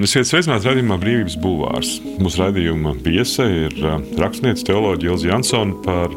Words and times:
Labdien! 0.00 0.08
Esiet 0.08 0.28
sveicināti 0.30 0.68
raidījumā 0.68 0.96
Brīvības 1.00 1.36
Bulvārs. 1.40 2.00
Mūsu 2.20 2.40
raidījuma 2.40 2.94
viesa 3.04 3.44
ir 3.44 3.74
rakstniece 4.16 4.64
teoloģija 4.64 5.12
Ilza 5.12 5.28
Jansona, 5.28 5.74
par 5.84 6.14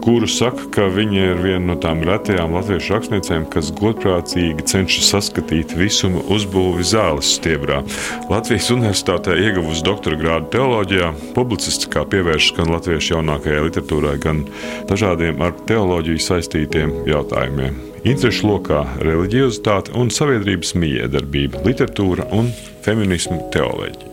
kuru 0.00 0.26
saka, 0.26 0.64
ka 0.72 0.86
viņa 0.88 1.24
ir 1.32 1.42
viena 1.42 1.74
no 1.74 1.76
tām 1.76 2.00
retajām 2.06 2.54
latviešu 2.56 2.94
rakstniecēm, 2.94 3.48
kas 3.52 3.72
godprātīgi 3.76 4.64
cenšas 4.64 5.10
saskatīt 5.12 5.74
visumu 5.76 6.22
uzbūvi 6.32 6.86
zāles 6.86 7.34
stiebrā. 7.36 7.82
Latvijas 8.30 8.70
Universitātē 8.72 9.36
ieguvusi 9.44 9.84
doktora 9.84 10.16
grādu 10.16 10.48
teoloģijā, 10.54 11.10
publicistiskā 11.36 12.06
pievēršas 12.12 12.56
gan 12.56 12.72
latviešu 12.76 13.18
jaunākajai 13.18 13.66
literatūrai, 13.66 14.16
gan 14.22 14.46
dažādiem 14.88 15.44
ar 15.44 15.52
teoloģiju 15.68 16.24
saistītiem 16.30 16.96
jautājumiem 17.10 17.95
interešu 18.06 18.46
lokā 18.46 18.82
reliģiozitāte 19.02 19.94
un 19.98 20.12
sabiedrības 20.14 20.76
miedarbība, 20.78 21.62
literatūra 21.66 22.28
un 22.36 22.52
feminismu 22.84 23.40
teoloģija. 23.54 24.12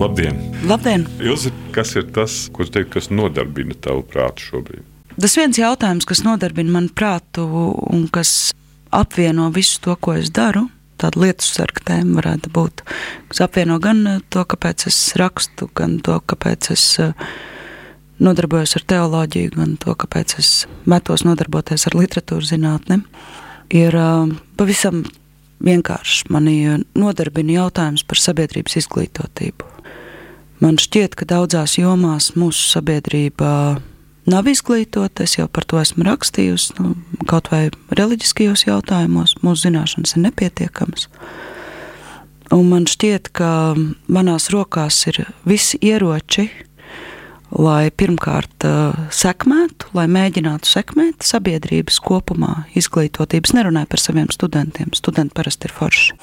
Labdien! 0.00 0.40
Labdien. 0.66 1.06
Ilzi, 1.22 1.52
kas 1.74 1.94
ir 1.94 2.08
tas, 2.16 2.48
ko 2.54 2.66
teikt, 2.66 2.90
kas 2.96 3.12
nodarbina 3.14 3.76
tavu 3.78 4.02
prātu 4.10 4.48
šobrīd? 4.48 4.82
Tas 5.14 5.36
viens 5.38 5.60
jautājums, 5.60 6.06
kas 6.08 6.24
nodarbina 6.26 6.74
manu 6.74 6.90
prātu 6.98 7.46
un 7.94 8.08
kas 8.10 8.50
apvieno 8.90 9.52
visu 9.54 9.78
to, 9.84 9.94
ko 9.94 10.16
es 10.18 10.32
daru, 10.34 10.66
tāda 10.98 11.22
lietu 11.22 11.46
sarka 11.46 11.84
tēma 11.92 12.18
varētu 12.18 12.50
būt, 12.54 12.82
kas 13.30 13.44
apvieno 13.46 13.78
gan 13.82 14.02
to, 14.34 14.42
kāpēc 14.50 14.88
es 14.90 14.98
rakstu, 15.20 15.70
gan 15.78 16.00
to, 16.02 16.18
kāpēc 16.26 16.72
es 16.74 16.88
uh, 17.02 17.14
nodarbojos 18.22 18.76
ar 18.78 18.86
teoloģiju, 18.92 19.54
gan 19.56 19.76
to, 19.80 19.94
kāpēc 19.98 20.36
es 20.38 20.52
metos 20.90 21.24
nodarboties 21.26 21.86
ar 21.88 21.96
literatūras 21.98 22.52
zinātni, 22.52 23.00
ir 23.74 23.96
uh, 23.98 24.30
pavisam 24.58 25.02
vienkārši. 25.64 26.28
Mani 26.34 26.56
nodarbina 26.98 27.60
jautājums 27.60 28.04
par 28.06 28.20
sabiedrības 28.20 28.78
izglītotību. 28.82 29.70
Man 30.62 30.78
šķiet, 30.80 31.16
ka 31.18 31.26
daudzās 31.28 31.76
jomās 31.80 32.30
mūsu 32.38 32.68
sabiedrība 32.70 33.80
nav 34.30 34.48
izglītota. 34.48 35.26
Es 35.26 35.36
jau 35.38 35.48
par 35.50 35.66
to 35.68 35.80
esmu 35.80 36.06
rakstījusi, 36.06 36.76
nu, 36.78 36.94
kaut 37.30 37.50
vai 37.52 37.66
reliģiskajos 37.92 38.66
jautājumos. 38.68 39.36
Mūsu 39.44 39.68
zināšanas 39.68 40.14
ir 40.16 40.24
nepietiekamas. 40.28 41.08
Un 42.54 42.68
man 42.70 42.86
šķiet, 42.88 43.32
ka 43.34 43.74
manās 44.12 44.50
rokās 44.54 45.00
ir 45.10 45.24
visi 45.48 45.80
ieroči, 45.82 46.46
lai 47.58 47.90
pirmkārt 47.94 48.66
uh, 48.66 48.96
sekmētu, 49.14 49.92
lai 49.96 50.06
mēģinātu 50.10 50.68
sekmēt 50.68 51.26
sabiedrības 51.26 52.00
kopumā 52.04 52.64
izglītotības. 52.78 53.54
Nerunāju 53.56 53.90
par 53.92 54.02
saviem 54.02 54.30
studentiem, 54.34 54.90
studenti 54.96 55.36
parasti 55.36 55.70
ir 55.70 55.76
forši. 55.76 56.18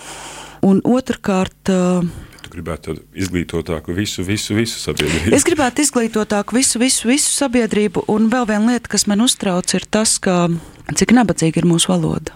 Un 0.68 0.84
otrkārt, 0.86 1.72
uh, 1.72 2.06
Tu 2.42 2.52
gribētu 2.58 2.98
izglītotāku 3.16 3.94
visu, 3.96 4.26
visu, 4.28 4.56
visu 4.58 4.80
sabiedrību. 4.82 5.32
Es 5.38 5.46
gribētu 5.48 5.86
izglītotāku 5.86 6.58
visu, 6.58 6.82
visu, 6.82 7.08
visu 7.08 7.32
sabiedrību. 7.32 8.04
Un 8.12 8.28
vēl 8.34 8.50
viena 8.50 8.74
lieta, 8.74 8.92
kas 8.92 9.08
man 9.08 9.24
uztrauc, 9.24 9.72
ir 9.78 9.86
tas, 9.88 10.18
ka, 10.20 10.50
cik 10.92 11.14
nabadzīga 11.16 11.62
ir 11.62 11.70
mūsu 11.70 11.94
valoda. 11.94 12.36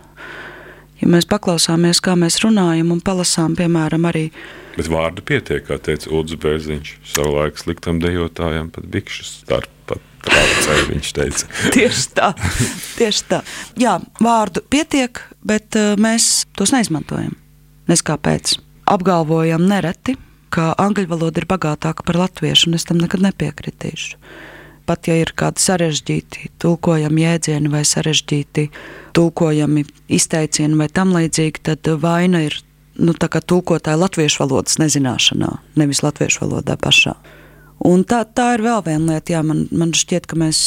Ja 1.01 1.09
mēs 1.11 1.27
paklausāmies, 1.27 1.99
kā 1.99 2.15
mēs 2.15 2.39
runājam 2.45 2.93
un 2.95 3.01
palasām, 3.03 3.57
piemēram, 3.59 4.07
arī 4.07 4.29
Bet 4.75 4.89
vārdu 4.91 5.23
pietiek, 5.23 5.63
kā 5.67 5.79
teica 5.79 6.11
Ulrichs 6.11 6.41
Bērziņš. 6.43 6.91
Savulaik 7.15 7.61
sliktam 7.61 8.01
dejotājam 8.03 8.67
pat 8.75 8.89
bikšas 8.91 9.31
starp 9.45 9.71
traucēja, 10.25 10.85
viņš 10.89 11.13
teica. 11.15 11.49
tieši 11.75 12.05
tā, 12.17 12.31
tieši 12.97 13.25
tā. 13.29 13.41
Jā, 13.79 13.97
vārdu 14.23 14.63
pietiek, 14.71 15.21
bet 15.45 15.77
uh, 15.79 15.93
mēs 16.01 16.45
tos 16.57 16.73
neizmantojam. 16.75 17.35
Nes 17.89 18.01
kāpēc? 18.05 18.57
Apgalvojam 18.89 19.65
nereti, 19.69 20.17
ka 20.53 20.73
angļu 20.81 21.09
valoda 21.09 21.41
ir 21.41 21.47
bagātāka 21.49 22.05
par 22.05 22.19
latviešu, 22.25 22.69
un 22.69 22.77
es 22.77 22.85
tam 22.87 23.01
nekad 23.01 23.23
nepiekritīšu. 23.25 24.19
Pat 24.85 25.07
ja 25.09 25.15
ir 25.17 25.31
kādi 25.33 25.63
sarežģīti 25.63 26.51
tulkojami 26.61 27.23
jēdzieni 27.23 27.71
vai 27.73 27.81
sarežģīti 27.89 28.67
tulkojami 29.17 29.81
izteicieni 30.13 30.77
vai 30.77 30.87
tam 30.93 31.15
līdzīgi, 31.15 31.63
tad 31.65 31.89
vaina 32.03 32.43
ir 32.45 32.59
nu, 32.97 33.15
tulkotāja 33.15 33.99
latviešu 33.99 34.43
valodas 34.43 34.79
nezināšanā, 34.81 35.51
nevis 35.79 36.03
latviešu 36.05 36.45
valodā 36.45 36.77
pašā. 36.79 37.15
Un 37.85 38.05
tā, 38.07 38.23
tā 38.25 38.53
ir 38.55 38.63
vēl 38.65 38.83
viena 38.85 39.15
lieta, 39.15 39.35
jā, 39.35 39.41
man, 39.45 39.65
man 39.75 39.91
šķiet, 39.95 40.29
ka 40.31 40.39
mēs 40.39 40.61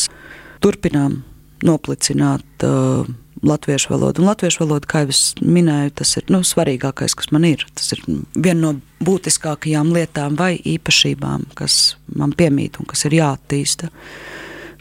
turpinām 0.65 1.23
noplicināt 1.65 2.67
uh, 2.67 3.09
latviešu 3.43 3.95
valodu. 3.95 4.23
Un 4.23 4.29
latviešu 4.29 4.63
valoda, 4.65 4.89
kā 4.89 5.03
jau 5.05 5.13
es 5.15 5.23
minēju, 5.41 5.95
tas 6.01 6.17
ir 6.21 6.29
nu, 6.33 6.43
svarīgākais, 6.47 7.17
kas 7.19 7.33
man 7.35 7.47
ir. 7.49 7.65
Tas 7.79 7.93
ir 7.97 8.03
viena 8.35 8.61
no 8.61 8.73
būtiskākajām 9.05 9.93
lietām 9.95 10.37
vai 10.39 10.57
īpašībām, 10.59 11.49
kas 11.59 11.97
man 12.19 12.35
piemīt 12.39 12.81
un 12.81 12.89
kas 12.91 13.07
ir 13.09 13.19
jāattīsta. 13.19 13.91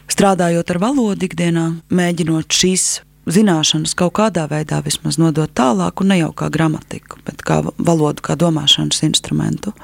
Strādājot 0.08 0.70
ar 0.72 0.80
valodu 0.82 1.28
ikdienā, 1.28 1.66
mēģinot 1.92 2.54
šīs 2.54 2.88
zināšanas 3.32 3.94
kaut 3.98 4.16
kādā 4.18 4.46
veidā 4.50 4.80
vismaz 4.84 5.18
nodot 5.20 5.50
tālāk, 5.54 6.02
un 6.02 6.12
ne 6.12 6.20
jau 6.22 6.32
kā 6.36 6.50
gramatiku, 6.52 7.20
bet 7.26 7.44
kā 7.46 7.60
valodu, 7.76 8.24
kā 8.24 8.38
domāšanas 8.38 9.04
instrumentu. 9.08 9.74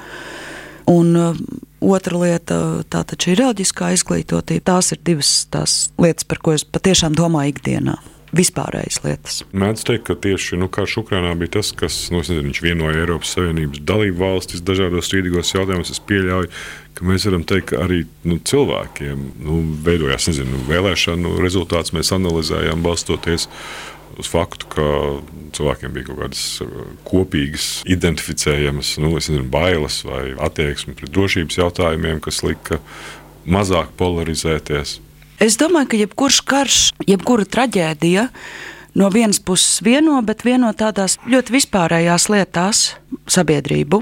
Un 0.89 1.15
uh, 1.17 1.37
otra 1.81 2.17
lieta, 2.21 2.59
tā 2.89 3.01
taču 3.09 3.31
ir 3.33 3.41
reliģiskā 3.41 3.93
izglītotība. 3.95 4.67
Tās 4.73 4.91
ir 4.93 5.01
divas 5.05 5.31
tās 5.49 5.77
lietas, 6.01 6.27
par 6.29 6.43
ko 6.45 6.53
es 6.53 6.65
patiešām 6.65 7.17
domāju 7.17 7.55
ikdienā 7.55 7.97
vispārējas 8.35 8.99
lietas. 9.05 9.39
Mēdz 9.55 9.85
teikt, 9.87 10.05
ka 10.09 10.15
tieši 10.19 10.59
nu, 10.59 10.67
karš 10.71 10.99
Ukrainā 11.03 11.31
bija 11.39 11.57
tas, 11.57 11.71
kas 11.77 11.97
nu, 12.13 12.21
nezinu, 12.23 12.53
vienoja 12.63 13.03
Eiropas 13.03 13.35
Savienības 13.35 13.83
dalību 13.87 14.21
valstis 14.21 14.63
dažādos 14.65 15.07
strīdīgos 15.09 15.53
jautājumos. 15.55 15.93
Es 15.93 16.01
pieļauju, 16.09 16.51
ka 16.95 17.07
mēs 17.07 17.25
varam 17.27 17.43
teikt, 17.47 17.71
ka 17.73 17.81
arī 17.85 18.03
nu, 18.27 18.37
cilvēkiem 18.39 19.25
nu, 19.43 19.59
veidojās 19.85 20.29
nezinu, 20.31 20.63
vēlēšanu 20.69 21.35
rezultāts. 21.43 21.93
Mēs 21.95 22.13
analizējām 22.15 22.83
balstoties 22.85 23.49
uz 24.15 24.29
faktu, 24.31 24.69
ka 24.71 24.85
cilvēkiem 25.55 25.95
bija 25.95 26.09
kaut 26.09 26.21
kādas 26.23 26.43
uh, 26.63 26.85
kopīgas, 27.07 27.69
identificējamas 27.91 28.95
nu, 29.03 29.15
nezinu, 29.17 29.43
bailes 29.51 30.01
vai 30.07 30.29
attieksme 30.47 30.95
pret 30.95 31.11
drošības 31.15 31.59
jautājumiem, 31.59 32.21
kas 32.23 32.43
lika 32.45 32.79
mazāk 33.45 33.91
polarizēties. 33.99 34.99
Es 35.43 35.59
domāju, 35.59 35.91
ka 35.91 35.99
jebkurš 35.99 36.39
karš, 36.47 36.79
jebkura 37.09 37.43
traģēdija 37.43 38.29
no 38.95 39.09
vienas 39.11 39.41
puses 39.43 39.81
vieno, 39.83 40.15
bet 40.23 40.45
vieno 40.47 40.71
tādās 40.71 41.17
ļoti 41.27 41.57
vispārējās 41.57 42.29
lietās 42.31 42.85
sabiedrību. 43.27 43.99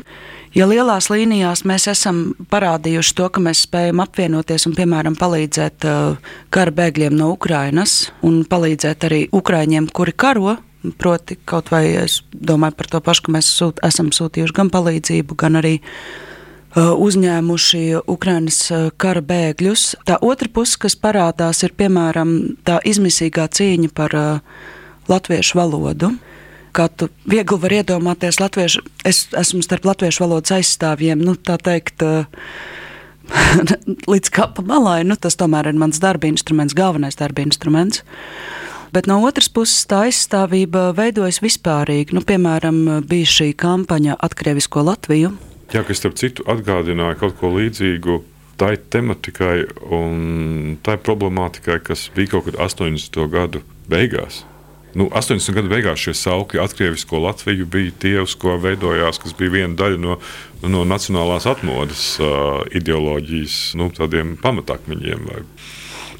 Ja 0.53 0.67
lielās 0.69 1.07
līnijās 1.09 1.63
mēs 1.65 1.87
esam 1.89 2.19
parādījuši 2.53 3.15
to, 3.17 3.29
ka 3.33 3.41
mēs 3.41 3.63
spējam 3.65 4.03
apvienoties 4.03 4.67
un, 4.69 4.75
piemēram, 4.77 5.15
palīdzēt 5.17 5.87
uh, 5.89 6.35
kara 6.53 6.73
bēgļiem 6.77 7.15
no 7.17 7.31
Ukrainas 7.33 8.11
un 8.21 8.43
palīdzēt 8.45 9.07
arī 9.07 9.21
Ukraiņiem, 9.33 9.87
kuri 9.89 10.13
karo, 10.13 10.59
proti, 11.01 11.39
kaut 11.49 11.71
vai 11.73 11.87
es 12.03 12.19
domāju 12.33 12.77
par 12.77 12.91
to 12.91 13.01
pašu, 13.01 13.25
ka 13.25 13.33
mēs 13.33 13.49
sūt, 13.49 13.81
esam 13.87 14.13
sūtījuši 14.13 14.57
gan 14.61 14.69
palīdzību, 14.73 15.39
gan 15.41 15.61
arī 15.63 15.79
Uh, 16.73 16.87
uzņēmuši 16.97 17.79
Ukraiņas 18.09 18.55
uh, 18.73 18.85
kara 18.97 19.21
bēgļus. 19.21 19.81
Tā 20.09 20.15
otra 20.25 20.49
puse, 20.49 20.79
kas 20.81 20.95
parādās, 20.97 21.59
ir 21.61 21.75
piemēram 21.77 22.31
tā 22.65 22.79
izmisīgā 22.81 23.45
cīņa 23.53 23.91
par 23.93 24.15
latviešu 25.05 25.59
valodu. 25.59 26.09
Kā 26.73 26.87
tu 26.89 27.09
viegli 27.29 27.59
vari 27.61 27.81
iedomāties, 27.81 28.39
latviešu, 28.41 28.81
es 29.05 29.27
esmu 29.37 29.61
starp 29.65 29.85
latviešu 29.91 30.25
valodas 30.25 30.55
aizstāvjiem, 30.57 31.21
nu, 31.21 31.35
tā 31.37 31.59
teikt, 31.61 32.01
līdz 34.13 34.33
kapa 34.33 34.65
malai. 34.65 35.03
Nu, 35.05 35.15
tas 35.15 35.37
tomēr 35.39 35.69
ir 35.69 35.79
mans 35.79 36.01
darba 36.01 36.29
instruments, 36.29 36.75
galvenais 36.77 37.19
darba 37.19 37.45
instruments. 37.45 38.03
Bet 38.93 39.07
no 39.09 39.19
otras 39.25 39.49
puses, 39.49 39.87
tā 39.89 40.03
aizstāvība 40.09 40.91
veidojas 40.97 41.41
vispārīgi. 41.41 42.13
Nu, 42.13 42.21
piemēram, 42.25 42.83
bija 43.09 43.31
šī 43.39 43.49
kampaņa 43.57 44.19
Atkrievisko 44.21 44.85
Latviju, 44.85 45.33
Jā, 45.73 45.81
kas 45.81 45.97
starp 45.97 46.19
citu 46.21 46.43
atgādināja 46.49 47.17
kaut 47.17 47.39
ko 47.39 47.49
līdzīgu 47.55 48.19
tai 48.61 48.75
tematikai 48.77 49.63
un 49.97 50.75
tai 50.85 50.99
problemātikai, 51.01 51.79
kas 51.81 52.11
bija 52.13 52.35
kaut 52.35 52.45
kad 52.45 52.59
80. 52.61 53.17
gadu 53.33 53.63
beigās. 53.89 54.43
Nu, 54.93 55.07
80. 55.09 55.55
gadu 55.57 55.71
beigās 55.71 56.01
šie 56.03 56.13
saukļi 56.17 56.61
atkrievisko 56.61 57.21
Latviju 57.23 57.65
bija 57.65 57.93
tie, 58.03 58.17
uz 58.21 58.35
ko 58.37 58.59
veidojās, 58.61 59.17
kas 59.23 59.33
bija 59.37 59.55
viena 59.55 59.77
daļa 59.79 60.01
no, 60.01 60.19
no 60.69 60.83
nacionālās 60.85 61.47
atmodas 61.49 62.03
uh, 62.21 62.61
ideoloģijas, 62.77 63.57
nu, 63.79 63.89
tādiem 63.97 64.35
pamatakmeņiem. 64.43 65.25
Vai 65.31 65.41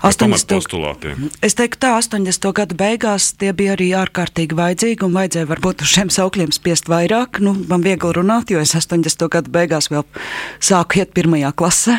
80. 0.04 0.52
postulātiem. 0.52 1.30
Es 1.40 1.56
teiktu, 1.56 1.80
tā 1.86 1.94
80. 1.96 2.50
gadu 2.58 2.76
beigās 2.76 3.30
tie 3.40 3.54
bija 3.56 3.78
arī 3.78 3.94
ārkārtīgi 3.96 4.58
vajadzīgi 4.58 5.08
un 5.08 5.16
vajadzēja 5.16 5.48
varbūt 5.48 5.86
uz 5.86 5.94
šiem 5.94 6.12
saukļiem 6.12 6.52
spiest 6.52 6.92
vairāk. 6.92 7.40
Nu, 7.44 7.56
man 7.70 7.86
viegli 7.86 8.12
runāt, 8.18 8.52
jo 8.52 8.60
es 8.60 8.76
80. 8.76 9.30
gadu 9.32 9.54
beigās 9.54 9.88
vēl 9.94 10.04
sāku 10.60 11.00
iet 11.00 11.16
pirmajā 11.16 11.54
klasē. 11.56 11.96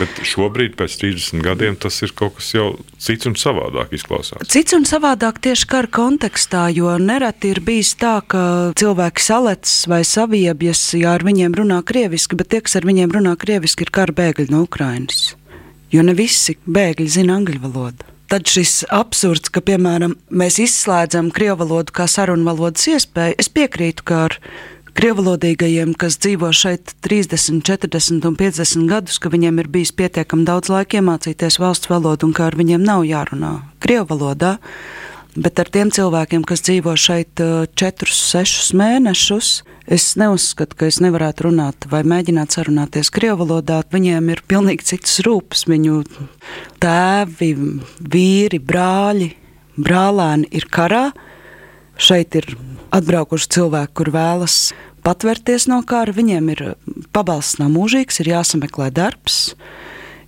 Bet 0.00 0.20
šobrīd, 0.26 0.74
pēc 0.76 0.98
30 1.00 1.44
gadiem, 1.46 1.76
tas 1.80 1.96
ir 2.04 2.12
kaut 2.18 2.36
kas 2.40 2.50
jau 2.52 2.66
cits 3.00 3.28
un 3.30 3.38
savādāk 3.38 3.94
izklausās. 3.96 4.44
Cits 4.50 4.74
un 4.76 4.84
savādāk 4.88 5.40
tieši 5.40 5.68
kara 5.70 5.88
kontekstā, 5.94 6.66
jo 6.74 6.92
nereti 7.00 7.54
ir 7.54 7.62
bijis 7.64 7.94
tā, 8.00 8.18
ka 8.26 8.42
cilvēki 8.76 9.24
salec 9.24 9.70
vai 9.88 10.02
saviebjas, 10.04 10.90
ja 10.98 11.14
ar 11.16 11.24
viņiem 11.24 11.56
runā 11.62 11.80
krieviski, 11.86 12.36
bet 12.36 12.52
tie, 12.52 12.64
kas 12.66 12.80
ar 12.82 12.88
viņiem 12.90 13.14
runā 13.14 13.36
krieviski, 13.40 13.86
ir 13.86 13.94
kara 13.94 14.16
bēgļi 14.16 14.50
no 14.50 14.66
Ukrainas 14.66 15.30
jo 15.92 16.06
ne 16.06 16.14
visi 16.16 16.56
bēgļi 16.66 17.08
zina 17.10 17.38
angļu 17.40 17.62
valodu. 17.64 18.08
Tad 18.30 18.46
šis 18.46 18.84
absurds, 18.94 19.50
ka, 19.50 19.58
piemēram, 19.66 20.14
mēs 20.30 20.60
izslēdzam 20.62 21.32
krievu 21.34 21.64
valodu 21.64 21.94
kā 21.96 22.06
sarunu 22.06 22.46
valodas 22.46 22.86
iespēju, 22.92 23.34
es 23.42 23.50
piekrītu, 23.50 24.04
ka 24.06 24.20
ar 24.28 24.36
krievalodīgajiem, 24.94 25.96
kas 25.98 26.18
dzīvo 26.22 26.50
šeit 26.54 26.94
30, 27.06 27.62
40 27.66 28.28
un 28.30 28.36
50 28.38 28.86
gadus, 28.90 29.18
ka 29.18 29.32
viņiem 29.32 29.58
ir 29.62 29.70
bijis 29.72 29.90
pietiekami 29.98 30.46
daudz 30.46 30.70
laika 30.70 31.00
iemācīties 31.00 31.58
valsts 31.62 31.90
valodu 31.90 32.28
un 32.28 32.34
ka 32.36 32.46
ar 32.46 32.58
viņiem 32.58 32.86
nav 32.86 33.02
jārunā 33.08 33.56
krievu 33.82 34.12
valodā. 34.12 34.56
Bet 35.38 35.60
ar 35.62 35.68
tiem 35.70 35.92
cilvēkiem, 35.94 36.42
kas 36.42 36.64
dzīvo 36.66 36.96
šeit 36.98 37.38
4, 37.38 38.14
6 38.14 38.72
mēnešus, 38.74 39.50
es 39.86 40.06
neuzskatu, 40.18 40.74
ka 40.74 40.88
es 40.90 40.98
nevarētu 41.02 41.46
runāt 41.46 41.86
vai 41.90 42.00
mēģināt 42.02 42.56
sarunāties 42.56 43.12
krievu 43.14 43.44
valodā. 43.44 43.80
Viņiem 43.94 44.32
ir 44.34 44.42
pilnīgi 44.50 44.88
citas 44.90 45.20
rūpes. 45.26 45.68
Viņu 45.70 46.00
tēvi, 46.82 47.50
vīri, 48.02 48.58
brāļi, 48.58 49.30
brālēni 49.78 50.50
ir 50.50 50.66
karā. 50.72 51.10
Šeit 52.00 52.34
ir 52.40 52.50
atbraukuši 52.96 53.50
cilvēki, 53.54 53.94
kur 53.94 54.10
vēlas 54.14 54.58
patvērties 55.06 55.68
no 55.70 55.78
kara. 55.86 56.16
Viņiem 56.16 56.50
ir 56.56 56.64
pabalsts 57.14 57.60
nav 57.62 57.70
mūžīgs, 57.76 58.18
ir 58.24 58.34
jāsameklē 58.34 58.90
darbs 58.98 59.52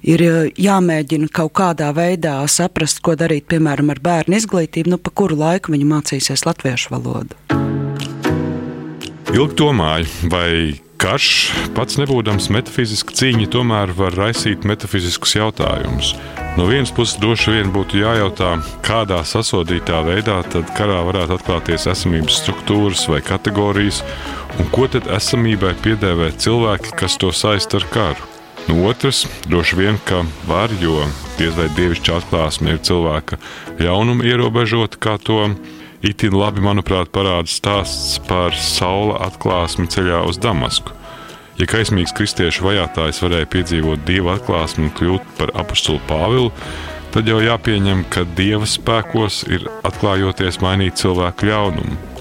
ir 0.02 0.22
eh, 0.26 0.50
jāmēģina 0.58 1.30
kaut 1.32 1.54
kādā 1.58 1.92
veidā 1.96 2.40
saprast, 2.50 3.02
ko 3.04 3.16
darīt, 3.18 3.48
piemēram, 3.50 3.92
ar 3.94 4.02
bērnu 4.02 4.38
izglītību, 4.38 4.94
nu, 4.94 5.00
pa 5.02 5.14
kuru 5.14 5.38
laiku 5.40 5.74
viņi 5.74 5.90
mācīsies 5.94 6.46
latviešu 6.48 6.94
valodu. 6.94 7.38
Ilgi 9.32 9.56
domāju, 9.56 10.28
vai 10.28 10.76
karš 11.00 11.28
pats 11.74 11.96
nebūdams 11.98 12.50
metafiziska 12.52 13.14
cīņa, 13.16 13.48
tomēr 13.54 13.94
var 13.96 14.14
raisīt 14.14 14.66
metafiziskus 14.68 15.34
jautājumus. 15.38 16.12
No 16.58 16.66
vienas 16.68 16.92
puses, 16.92 17.16
droši 17.16 17.54
vien 17.54 17.72
būtu 17.72 18.02
jājautā, 18.02 18.50
kādā 18.84 19.22
sasodītā 19.24 20.02
veidā 20.04 20.36
tad 20.52 20.68
karā 20.76 21.00
varētu 21.08 21.38
atklāties 21.38 21.88
esamības 21.94 22.42
struktūras 22.42 23.06
vai 23.08 23.22
kategorijas, 23.24 24.02
un 24.60 24.68
ko 24.74 24.84
tad 24.92 25.08
esamībai 25.16 25.72
piedēvē 25.80 26.34
cilvēki, 26.44 26.92
kas 27.00 27.16
to 27.16 27.32
saista 27.32 27.80
ar 27.80 27.88
karu. 27.94 28.31
No 28.68 28.86
otras, 28.86 29.26
droši 29.50 29.76
vien, 29.76 29.98
ka 30.06 30.22
var, 30.46 30.70
jo 30.80 31.02
diez 31.38 31.54
vai 31.58 31.66
dievišķa 31.76 32.20
atklāsme 32.20 32.74
ir 32.76 32.82
cilvēka 32.86 33.38
ļaunuma 33.82 34.26
ierobežota, 34.28 35.00
kā 35.02 35.16
to 35.18 35.40
itin 36.02 36.36
labi, 36.38 36.62
manuprāt, 36.62 37.10
parāda 37.14 37.50
stāsts 37.50 38.20
par 38.28 38.54
saula 38.54 39.18
atklāsmi 39.26 39.88
ceļā 39.90 40.22
uz 40.28 40.38
Damasku. 40.42 40.94
Ja 41.60 41.68
kaismīgs 41.68 42.14
kristiešu 42.16 42.64
vajātājs 42.64 43.20
varēja 43.22 43.50
piedzīvot 43.52 44.06
dieva 44.08 44.38
atklāsmi 44.38 44.88
un 44.88 44.94
kļūt 44.96 45.34
par 45.38 45.52
apakstulu 45.62 46.00
Pāvilu, 46.08 46.48
tad 47.12 47.28
jau 47.28 47.42
jāpieņem, 47.44 48.06
ka 48.10 48.24
dieva 48.38 48.66
spēkos 48.68 49.42
ir 49.52 49.68
atklājoties 49.84 50.62
mainīt 50.64 51.02
cilvēku 51.02 51.50
ļaunumu. 51.50 52.11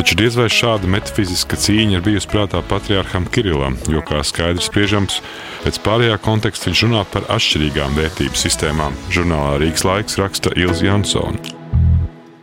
Taču 0.00 0.16
diez 0.16 0.32
vai 0.32 0.46
šāda 0.48 0.88
metafiziska 0.88 1.58
cīņa 1.60 1.98
ir 1.98 2.04
bijusi 2.06 2.28
prātā 2.32 2.62
patriarcham 2.64 3.26
Kirilam, 3.28 3.74
jo, 3.84 4.00
kā 4.00 4.22
skaidrs 4.24 4.70
spriežams, 4.70 5.18
pēc 5.60 5.76
pārējā 5.84 6.14
konteksta 6.24 6.70
viņš 6.70 6.82
runā 6.86 7.02
par 7.12 7.26
atšķirīgām 7.36 7.98
vērtību 7.98 8.40
sistēmām. 8.40 8.96
Žurnālā 9.12 9.58
Rīgas 9.60 9.84
laiks 9.84 10.16
raksta 10.16 10.54
Ilza 10.56 10.88
Jansona. 10.88 11.36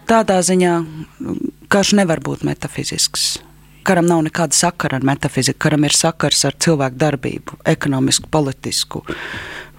Tādā 0.06 0.38
ziņā 0.46 0.76
karš 1.74 1.96
nevar 1.98 2.22
būt 2.22 2.46
metafizisks. 2.46 3.40
Karam 3.88 4.08
nav 4.10 4.26
nekāda 4.26 4.56
sakara 4.56 4.98
ar 5.00 5.06
metafiziku, 5.08 5.62
karam 5.64 5.86
ir 5.88 5.96
sakars 5.96 6.44
ar 6.50 6.58
cilvēku 6.60 7.00
darbību, 7.00 7.62
ekonomisku, 7.72 8.28
politisku, 8.34 9.04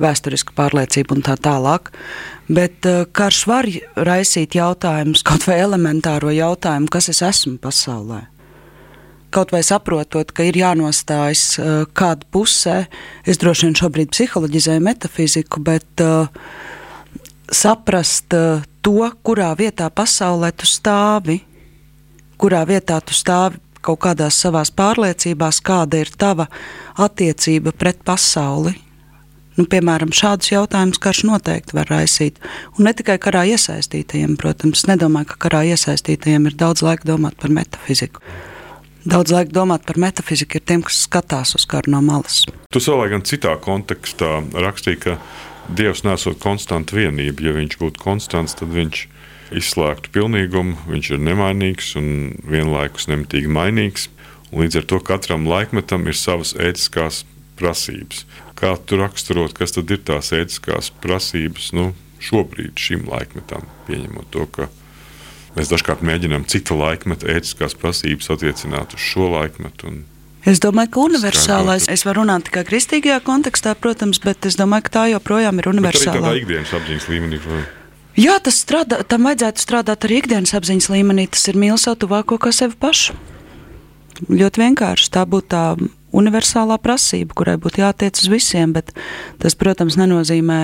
vēsturisku 0.00 0.54
pārliecību 0.56 1.18
un 1.18 1.24
tā 1.26 1.36
tālāk. 1.44 1.92
Bet 2.48 2.88
uh, 2.88 3.02
karš 3.12 3.42
var 3.50 3.68
raisīt 4.08 4.56
jautājumus, 4.56 5.24
kaut 5.28 5.44
vai 5.48 5.58
elementāro 5.60 6.32
jautājumu, 6.32 6.88
kas 6.92 7.10
es 7.12 7.20
esmu 7.26 7.58
pasaulē. 7.60 8.22
Kaut 9.34 9.52
vai 9.52 9.60
saprotot, 9.66 10.32
ka 10.32 10.46
ir 10.48 10.56
jānostājas 10.56 11.44
uh, 11.60 11.84
kāda 11.92 12.24
pusē, 12.32 12.78
es 13.28 13.36
droši 13.42 13.68
vien 13.68 13.76
šobrīd 13.76 14.14
psiholoģizēju 14.14 14.86
metafiziku, 14.88 15.60
bet 15.60 16.00
uh, 16.00 16.32
saprast 17.52 18.32
uh, 18.32 18.64
to, 18.80 19.04
kurā 19.20 19.52
vietā 19.58 19.90
pasaulē 19.92 20.54
tu 20.56 20.64
stāvi, 20.64 21.42
kurā 22.40 22.64
vietā 22.64 23.02
tu 23.04 23.12
stāvi 23.12 23.60
kaut 23.88 24.02
kādās 24.04 24.38
savās 24.44 24.70
pārliecībās, 24.74 25.62
kāda 25.64 26.04
ir 26.04 26.12
tava 26.18 26.48
attiecība 27.00 27.72
pret 27.76 28.04
pasauli, 28.04 28.76
Nu, 29.58 29.64
piemēram, 29.66 30.12
šādus 30.14 30.52
jautājumus 30.52 31.00
karš 31.02 31.24
noteikti 31.26 31.74
var 31.74 31.88
raisīt. 31.90 32.36
Un 32.78 32.86
ne 32.86 32.92
tikai 32.94 33.16
karā 33.18 33.42
iesaistītajiem, 33.56 34.36
protams, 34.38 34.84
nedomāju, 34.86 35.32
ka 35.32 35.38
karā 35.48 35.64
iesaistītajiem 35.72 36.46
ir 36.46 36.54
daudz 36.60 36.84
laika 36.86 37.08
domāt 37.08 37.34
par 37.42 37.50
metafiziku. 37.50 38.22
Daudz 39.08 39.34
laika 39.34 39.50
domāt 39.56 39.82
par 39.88 39.98
metafiziku 39.98 40.60
ir 40.60 40.64
tiem, 40.68 40.84
kas 40.86 41.00
skatās 41.08 41.56
uz 41.58 41.66
karu 41.66 41.90
no 41.96 42.04
malas. 42.06 42.44
Tu 42.70 42.82
savā 42.84 43.08
gan 43.10 43.26
citā 43.26 43.56
kontekstā 43.64 44.36
rakstīji, 44.54 45.02
ka 45.08 45.18
Dievs 45.68 46.04
nesot 46.06 46.38
konstantu 46.40 46.96
vienību. 46.96 47.48
Ja 47.48 47.56
viņš 47.58 47.74
būtu 47.82 48.00
konstants, 48.00 48.54
tad 48.56 48.70
viņš 48.72 49.02
izslēgtu 49.54 50.12
pilnīgumu, 50.14 50.76
viņš 50.88 51.10
ir 51.14 51.24
nemainīgs 51.24 51.94
un 52.00 52.08
vienlaikus 52.48 53.08
nemitīgi 53.10 53.50
mainīgs. 53.52 54.08
Un 54.48 54.64
līdz 54.64 54.80
ar 54.80 54.88
to 54.88 55.00
katram 55.04 55.46
laikmetam 55.48 56.06
ir 56.08 56.16
savas 56.16 56.54
ētiskās 56.56 57.24
prasības. 57.58 58.24
Kā 58.58 58.74
tu 58.80 58.98
raksturot, 59.00 59.54
kas 59.56 59.74
tad 59.76 59.90
ir 59.92 60.00
tās 60.08 60.32
ētiskās 60.34 60.90
prasības 61.02 61.72
nu, 61.76 61.92
šobrīd, 62.22 62.78
šim 62.80 63.06
laikmetam, 63.10 63.66
pieņemot 63.86 64.30
to, 64.34 64.46
ka 64.50 64.68
mēs 65.56 65.70
dažkārt 65.72 66.04
mēģinām 66.06 66.46
cita 66.50 66.76
laikmeta 66.78 67.28
ētiskās 67.34 67.76
prasības 67.78 68.30
attiecināt 68.34 68.96
uz 68.96 69.04
šo 69.04 69.30
laikmetu. 69.34 69.98
Es 70.48 70.62
domāju, 70.64 70.92
ka 70.94 71.02
universālais, 71.10 71.88
es 71.92 72.06
varu 72.06 72.22
runāt 72.22 72.46
tikai 72.48 72.62
kristīgajā 72.68 73.18
kontekstā, 73.26 73.74
protams, 73.76 74.20
bet 74.22 74.46
es 74.48 74.56
domāju, 74.56 74.86
ka 74.86 74.94
tā 74.94 75.02
joprojām 75.12 75.60
ir 75.60 75.68
universālā. 75.74 76.22
Tā 76.22 76.36
ir 76.36 76.44
ikdienas 76.44 76.72
apziņas 76.78 77.08
līmenī. 77.10 77.40
Vai? 77.44 77.64
Jā, 78.18 78.34
tas 78.42 78.56
strādā, 78.58 79.04
tam 79.06 79.28
vajadzētu 79.28 79.62
strādāt 79.62 80.04
arī 80.08 80.16
ikdienas 80.18 80.50
apziņas 80.58 80.88
līmenī. 80.90 81.28
Tas 81.30 81.44
ir 81.46 81.58
mīlestības 81.60 81.84
savu 81.86 81.98
tuvāko 82.02 82.38
kā 82.42 82.50
sevi 82.54 82.74
pašu. 82.74 83.14
Ļoti 84.26 84.62
vienkārši 84.64 85.12
tā 85.14 85.22
būtu 85.22 85.46
tā 85.52 85.62
universālā 86.18 86.80
prasība, 86.82 87.36
kurai 87.38 87.54
būtu 87.62 87.84
jātiec 87.84 88.18
uz 88.18 88.26
visiem, 88.32 88.72
bet 88.74 88.90
tas, 89.38 89.54
protams, 89.54 89.94
nenozīmē 90.00 90.58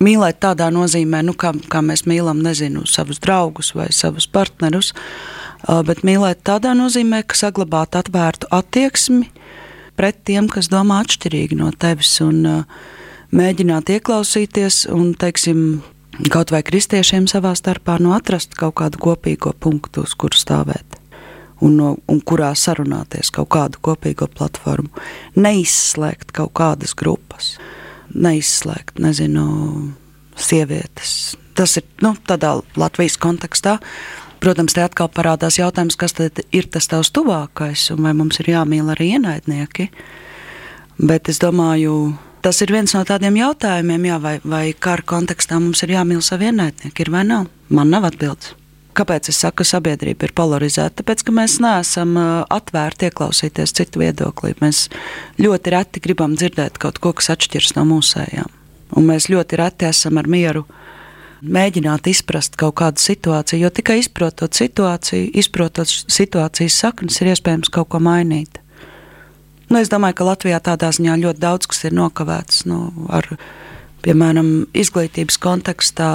mīlēt 0.00 0.38
tādā 0.40 0.70
nozīmē, 0.72 1.20
nu, 1.26 1.34
kā, 1.36 1.52
kā 1.68 1.82
mēs 1.84 2.06
mīlam, 2.08 2.40
nezinu, 2.46 2.86
savus 2.88 3.20
draugus 3.20 3.74
vai 3.76 3.90
savus 3.92 4.28
partnerus, 4.30 4.94
bet 5.84 6.00
mīlēt 6.06 6.40
tādā 6.46 6.72
nozīmē, 6.78 7.20
ka 7.28 7.36
saglabāt 7.36 7.98
atvērtu 7.98 8.48
attieksmi 8.54 9.28
pret 9.98 10.22
tiem, 10.24 10.48
kas 10.48 10.70
domā 10.72 11.02
atšķirīgi 11.04 11.58
no 11.58 11.68
tevis 11.76 12.14
un 12.24 12.64
mēģināt 13.34 13.92
ieklausīties 13.98 14.86
un, 14.94 15.12
teiksim, 15.18 15.82
kaut 16.32 16.52
vai 16.54 16.62
kristiešiem 16.66 17.28
savā 17.30 17.54
starpā 17.58 17.98
nu, 18.02 18.14
atrast 18.16 18.56
kaut 18.58 18.78
kādu 18.80 19.00
kopīgo 19.02 19.54
punktu, 19.60 20.06
uz 20.06 20.14
kuru 20.18 20.38
stāvēt 20.38 20.98
un, 21.60 21.76
no, 21.78 21.88
un 22.10 22.20
kurā 22.24 22.52
sarunāties 22.58 23.32
kaut 23.34 23.50
kādu 23.54 23.80
kopīgo 23.82 24.28
platformu. 24.30 24.90
Neizslēgt 25.38 26.32
kaut 26.36 26.54
kādas 26.58 26.94
grupas, 26.98 27.56
neizslēgt, 28.14 29.00
nezinu, 29.02 29.48
sievietes. 30.38 31.36
Tas 31.58 31.76
ir 31.80 31.86
nu, 32.04 32.14
tādā 32.28 32.58
Latvijas 32.78 33.18
kontekstā. 33.20 33.78
Protams, 34.38 34.76
te 34.76 34.84
atkal 34.84 35.08
parādās 35.10 35.58
jautājums, 35.58 35.96
kas 35.98 36.14
ir 36.54 36.68
tas 36.70 36.86
tavs 36.86 37.10
tuvākais, 37.10 37.88
un 37.90 38.04
vai 38.06 38.14
mums 38.14 38.38
ir 38.38 38.52
jāmīl 38.52 38.92
arī 38.94 39.16
ienaidnieki. 39.16 39.88
Bet 41.02 41.30
es 41.30 41.42
domāju, 41.42 42.14
tas 42.42 42.62
ir 42.64 42.72
viens 42.74 42.94
no 42.96 43.02
tādiem 43.08 43.36
jautājumiem, 43.38 44.08
jā, 44.10 44.20
vai, 44.22 44.36
vai 44.44 44.64
kara 44.72 45.04
kontekstā 45.06 45.58
mums 45.60 45.82
ir 45.84 45.96
jāmīl 45.96 46.22
savi 46.24 46.50
ienaidnieki, 46.50 47.04
ir 47.04 47.12
vai 47.14 47.26
nav. 47.28 47.46
Man 47.68 47.92
nav 47.92 48.08
atbildes. 48.08 48.54
Kāpēc 48.98 49.28
es 49.30 49.38
saku, 49.38 49.60
ka 49.60 49.68
sabiedrība 49.68 50.26
ir 50.26 50.32
polarizēta? 50.34 50.96
Tāpēc, 50.98 51.22
ka 51.22 51.34
mēs 51.36 51.60
neesam 51.62 52.16
atvērti 52.18 53.06
ieklausīties 53.06 53.74
citu 53.78 54.02
viedoklī. 54.02 54.56
Mēs 54.58 54.88
ļoti 55.38 55.74
reti 55.74 56.02
gribam 56.02 56.34
dzirdēt 56.34 56.80
kaut 56.82 56.98
ko, 56.98 57.12
kas 57.14 57.30
atšķiras 57.36 57.76
no 57.76 57.84
mūsējām. 57.92 58.50
Un 58.98 59.06
mēs 59.06 59.28
ļoti 59.30 59.60
reti 59.60 59.86
esam 59.86 60.18
ar 60.18 60.26
mieru 60.26 60.64
mēģināt 61.42 62.08
izprast 62.10 62.58
kaut 62.58 62.80
kādu 62.80 63.02
situāciju, 63.02 63.62
jo 63.62 63.70
tikai 63.70 64.00
izprotot 64.02 64.58
situāciju, 64.58 65.30
izprotot 65.38 65.86
situācijas 65.86 66.80
saknes, 66.82 67.20
ir 67.20 67.30
iespējams 67.36 67.70
kaut 67.70 67.92
ko 67.94 68.02
mainīt. 68.02 68.58
Nu, 69.68 69.78
es 69.82 69.90
domāju, 69.92 70.16
ka 70.16 70.28
Latvijā 70.30 70.58
tādā 70.64 70.88
ziņā 70.96 71.18
ļoti 71.20 71.42
daudz 71.42 71.68
kas 71.68 71.84
ir 71.84 71.96
nokavēts. 71.96 72.64
Nu, 72.70 72.88
ar, 73.12 73.28
piemēram, 74.04 74.68
izglītības 74.72 75.36
kontekstā, 75.44 76.10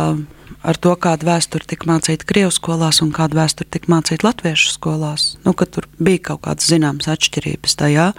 ar 0.64 0.80
to, 0.82 0.96
kāda 0.98 1.28
vēsture 1.28 1.68
tika 1.70 1.90
mācīta 1.92 2.26
Krievijas 2.30 2.58
skolās 2.58 3.04
un 3.06 3.12
kāda 3.14 3.44
vēsture 3.44 3.70
tika 3.70 3.92
mācīta 3.94 4.26
Latviešu 4.30 4.74
skolās. 4.74 5.28
Nu, 5.46 5.54
tur 5.54 5.88
bija 6.00 6.30
kaut 6.32 6.46
kādas 6.48 6.70
zināmas 6.72 7.12
atšķirības 7.14 7.78
tajā. 7.84 8.10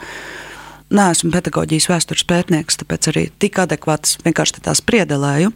Nē, 0.94 1.08
esmu 1.10 1.32
pedagoģijas 1.34 1.88
vēstures 1.90 2.26
pētnieks, 2.28 2.78
tāpēc 2.78 3.08
arī 3.10 3.24
tik 3.42 3.58
adekvāts 3.58 4.18
vienkārši 4.22 4.62
tās 4.62 4.84
priedelēju. 4.84 5.50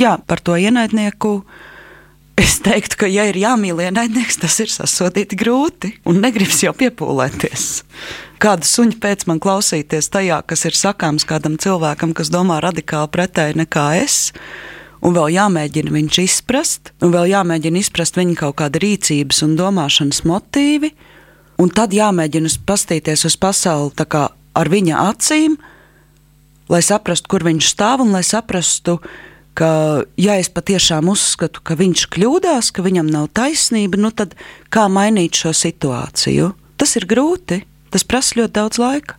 Jā, 0.00 0.16
par 0.24 0.40
to 0.40 0.56
ienaidnieku. 0.56 1.42
Es 2.40 2.56
teiktu, 2.64 2.96
ka, 3.02 3.08
ja 3.10 3.26
ir 3.28 3.36
jāmīl 3.36 3.82
ienaidnieks, 3.84 4.38
tas 4.40 4.56
ir 4.64 4.70
sasodīti 4.72 5.36
grūti 5.36 5.92
un 6.08 6.22
negribas 6.24 6.62
jau 6.64 6.72
piepūlēties. 6.76 7.66
Kāda 8.42 8.66
suņa 8.66 8.96
pēc 9.02 9.26
man 9.28 9.40
klausīties 9.42 10.08
tajā, 10.10 10.40
kas 10.48 10.64
ir 10.66 10.76
sakāms 10.78 11.26
kādam 11.28 11.58
cilvēkam, 11.60 12.14
kas 12.16 12.32
domā 12.32 12.58
radikāli 12.64 13.12
pretēji 13.12 13.58
nekā 13.60 13.86
es, 14.00 14.32
un 15.04 15.14
vēl 15.14 15.34
jāmēģina 15.36 15.92
viņš 15.92 16.20
izprast, 16.24 16.94
un 17.04 17.12
vēl 17.14 17.34
jāmēģina 17.34 17.82
izprast 17.82 18.16
viņa 18.18 18.38
kaut 18.40 18.56
kāda 18.62 18.80
rīcības 18.82 19.42
un 19.46 19.58
domāšanas 19.60 20.22
motīvi, 20.26 20.94
un 21.60 21.70
tad 21.70 21.92
jāmēģina 21.94 22.50
pastīties 22.66 23.26
uz 23.28 23.36
pasauli 23.36 24.08
ar 24.52 24.72
viņa 24.72 25.04
acīm, 25.12 25.58
lai 26.72 26.80
saprastu, 26.84 27.28
kur 27.28 27.44
viņš 27.44 27.68
stāv 27.74 28.02
un 28.06 28.16
lai 28.16 28.24
saprastu, 28.24 28.98
ka, 29.58 30.02
ja 30.20 30.36
es 30.40 30.50
patiešām 30.52 31.10
uzskatu, 31.12 31.62
ka 31.64 31.76
viņš 31.78 32.06
kļūdās, 32.12 32.72
ka 32.74 32.84
viņam 32.84 33.10
nav 33.12 33.30
taisnība, 33.36 34.00
nu 34.00 34.12
tad 34.14 34.36
kā 34.72 34.88
mainīt 34.92 35.38
šo 35.42 35.54
situāciju? 35.56 36.52
Tas 36.80 36.96
ir 36.98 37.06
grūti, 37.08 37.62
tas 37.92 38.04
prasa 38.08 38.40
ļoti 38.40 38.56
daudz 38.58 38.80
laika. 38.82 39.18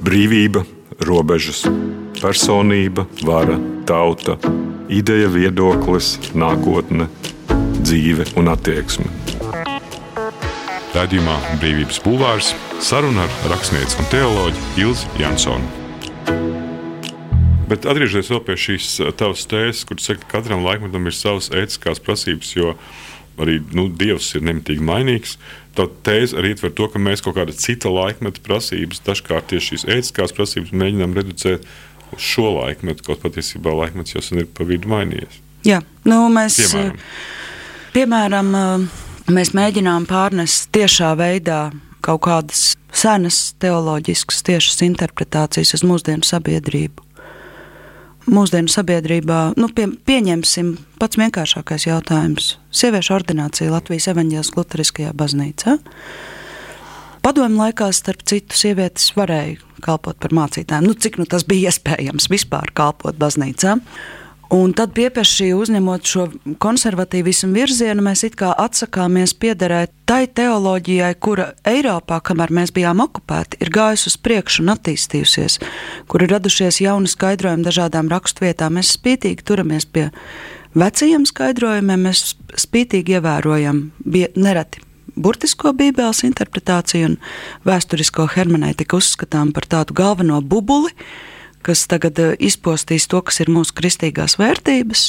Brīvība, 0.00 0.64
robežas, 1.04 1.66
personība, 2.20 3.06
vara, 3.26 3.58
tauta, 3.86 4.38
ideja, 4.90 5.28
viedoklis, 5.30 6.16
nākotne, 6.34 7.10
dzīve 7.80 8.30
un 8.40 8.52
attieksme. 8.52 9.10
Radījumā 10.90 11.36
Brīvības 11.60 12.00
Bulvārs 12.02 12.54
saruna 12.82 13.28
ar 13.28 13.52
rakstnieci 13.54 14.00
un 14.02 14.10
teoloģi 14.10 14.64
Ilzi 14.82 15.20
Jansonu. 15.20 15.79
Bet 17.70 17.86
atgriežoties 17.86 18.32
pie 18.46 18.56
šīs 18.58 18.88
uh, 19.00 19.12
tavas 19.14 19.46
tēzes, 19.50 19.84
kur 19.88 20.00
saka, 20.02 20.24
ka 20.24 20.38
katram 20.38 20.64
laikmetam 20.66 21.06
ir 21.06 21.16
savas 21.16 21.50
ētiskās 21.54 22.02
prasības, 22.02 22.52
jo 22.56 22.74
arī 23.40 23.60
nu, 23.72 23.86
Dievs 23.88 24.34
ir 24.36 24.44
nemitīgi 24.44 24.84
mainīgs. 24.84 25.36
Tā 25.78 25.86
tēze 26.04 26.36
arī 26.36 26.52
ietver 26.52 26.74
to, 26.76 26.90
ka 26.90 27.00
mēs 27.00 27.22
kaut 27.24 27.38
kāda 27.38 27.54
cita 27.56 27.92
laikmeta 27.92 28.42
prasības, 28.44 29.00
dažkārt 29.06 29.52
tieši 29.52 29.70
šīs 29.70 29.86
ētiskās 29.96 30.34
prasības 30.36 30.74
mēģinām 30.76 31.14
reducēt 31.16 31.68
uz 32.10 32.26
šo 32.26 32.50
laikmetu, 32.58 33.06
kaut 33.06 33.22
patiesībā 33.22 33.72
laikmets 33.84 34.16
jau 34.16 34.24
sen 34.24 34.42
ir 34.42 34.50
pa 34.50 34.66
vidu 34.68 34.90
mainījies. 34.90 35.38
Jā, 35.64 35.78
nu, 36.08 36.24
mēs 36.32 36.58
piemēram. 36.58 36.98
piemēram 37.94 38.58
Mēs 39.30 39.52
mēģinām 39.54 40.08
pārnest 40.10 40.72
tiešā 40.74 41.12
veidā 41.14 41.68
kaut 42.02 42.24
kādas 42.24 42.72
senas 42.90 43.52
teoloģiskas, 43.62 44.40
tiešas 44.48 44.82
interpretācijas 44.88 45.76
uz 45.76 45.84
mūsdienu 45.86 46.26
sabiedrību. 46.26 47.04
Mūsdienu 48.30 48.70
sabiedrībā, 48.70 49.56
nu, 49.58 49.66
pie, 49.74 49.88
pieņemsim 50.06 50.76
pats 51.02 51.18
vienkāršākais 51.18 51.88
jautājums- 51.88 52.52
sieviešu 52.80 53.16
ordinācija 53.16 53.72
Latvijas 53.72 54.06
evaņģēlas 54.12 54.52
Lutheriskajā 54.54 55.10
baznīcā. 55.18 55.78
Padomu 57.22 57.58
laikā, 57.58 57.88
starp 57.92 58.22
citu, 58.22 58.54
sievietes 58.54 59.10
varēja 59.16 59.58
kalpot 59.82 60.14
par 60.20 60.30
mācītājiem. 60.30 60.86
Nu, 60.86 60.94
cik 60.94 61.18
nu 61.18 61.26
tas 61.26 61.42
bija 61.42 61.72
iespējams 61.72 62.30
vispār 62.30 62.70
kalpot 62.72 63.18
baznīcā? 63.18 63.80
Un 64.50 64.72
tad 64.74 64.90
piepešī 64.96 65.52
uzņemot 65.54 66.08
šo 66.10 66.24
konservatīvismu 66.58 67.52
virzienu, 67.54 68.02
mēs 68.02 68.24
it 68.26 68.34
kā 68.40 68.48
atsakāmies 68.58 69.30
piederēt 69.38 69.92
tai 70.10 70.24
teoloģijai, 70.26 71.12
kura 71.22 71.52
Eiropā, 71.70 72.18
kamēr 72.26 72.50
mēs 72.58 72.74
bijām 72.74 72.98
okupēti, 73.04 73.60
ir 73.62 73.70
gājusi 73.70 74.10
uz 74.10 74.18
priekšu 74.18 74.64
un 74.64 74.72
attīstījusies, 74.74 75.60
kur 76.10 76.26
ir 76.26 76.34
radušies 76.34 76.80
jauni 76.82 77.12
skaidrojumi 77.12 77.68
dažādām 77.68 78.10
raksturvietām. 78.10 78.74
Mēs 78.80 78.96
spītīgi 78.98 79.46
turamies 79.46 79.86
pie 79.86 80.08
vecajiem 80.74 81.30
skaidrojumiem, 81.30 82.08
mēs 82.10 82.34
spītīgi 82.66 83.20
ievērojam 83.20 83.84
nereti 84.34 84.82
burtisko 85.14 85.76
bībeles 85.78 86.24
interpretāciju 86.26 87.12
un 87.12 87.18
vēsturisko 87.68 88.26
hermenētiku 88.34 88.98
uzskatām 88.98 89.54
par 89.54 89.70
tādu 89.70 89.94
galveno 89.94 90.40
bubuli 90.42 90.90
kas 91.66 91.86
tagad 91.90 92.18
eh, 92.18 92.34
izpostīs 92.40 93.08
to, 93.10 93.22
kas 93.24 93.40
ir 93.42 93.52
mūsu 93.52 93.74
kristīgās 93.76 94.38
vērtības. 94.40 95.04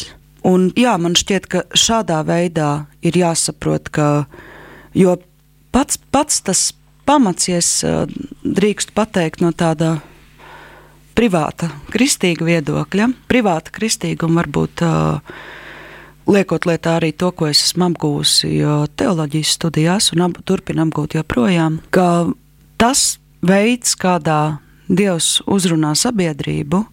Un, 0.48 0.72
jā, 0.78 0.96
man 0.98 1.16
šķiet, 1.18 1.48
ka 1.48 1.64
šādā 1.78 2.22
veidā 2.26 2.88
ir 3.06 3.18
jāsaprot, 3.20 3.92
ka 3.94 4.26
pats, 5.72 6.00
pats 6.12 6.42
tas 6.42 6.64
pamats, 7.06 7.50
ja 7.52 7.62
eh, 7.62 8.06
drīkstu 8.44 8.96
pateikt 8.98 9.46
no 9.46 9.54
tāda 9.54 10.00
privāta, 11.18 11.70
kristīga 11.92 12.48
viedokļa, 12.48 13.12
privāta 13.30 13.74
kristīguma 13.76 14.42
varbūt. 14.42 14.86
Uh, 14.88 15.58
liekot 16.32 16.66
lietā 16.70 16.96
arī 17.00 17.12
to, 17.18 17.32
ko 17.36 17.50
es 17.50 17.64
esmu 17.66 17.90
apgūusi 17.90 18.52
teoloģijas 19.00 19.56
studijās 19.58 20.12
un 20.16 20.28
ap, 20.28 20.38
turpinu 20.48 20.86
apgūt 20.86 21.18
joprojām, 21.18 21.80
ka 21.94 22.32
tas 22.82 23.20
veids, 23.46 23.96
kādā 24.00 24.62
Dievs 24.92 25.40
uzrunā 25.48 25.94
sabiedrību, 25.96 26.84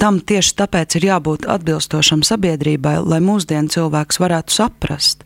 tam 0.00 0.18
tieši 0.20 0.56
tāpēc 0.60 0.98
ir 0.98 1.06
jābūt 1.08 1.46
atbilstošam 1.48 2.24
sabiedrībai, 2.26 2.98
lai 3.00 3.20
mūsdienu 3.24 3.72
cilvēks 3.72 4.20
varētu 4.20 4.52
saprast. 4.52 5.24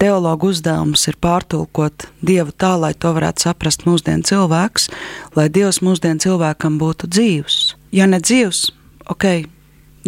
Teologu 0.00 0.50
uzdevums 0.52 1.06
ir 1.10 1.16
pārtulkot 1.20 2.06
Dievu 2.24 2.52
tā, 2.56 2.74
lai 2.80 2.92
to 2.96 3.12
varētu 3.16 3.48
saprast 3.48 3.86
mūsdienu 3.88 4.24
cilvēks, 4.28 4.88
lai 5.36 5.48
Dievs 5.52 5.80
mūsdienu 5.84 6.20
cilvēkam 6.24 6.76
būtu 6.80 7.08
dzīvs. 7.08 7.58
Ja 7.96 8.08
ne 8.08 8.20
dzīvs, 8.20 8.66
ok, 9.12 9.26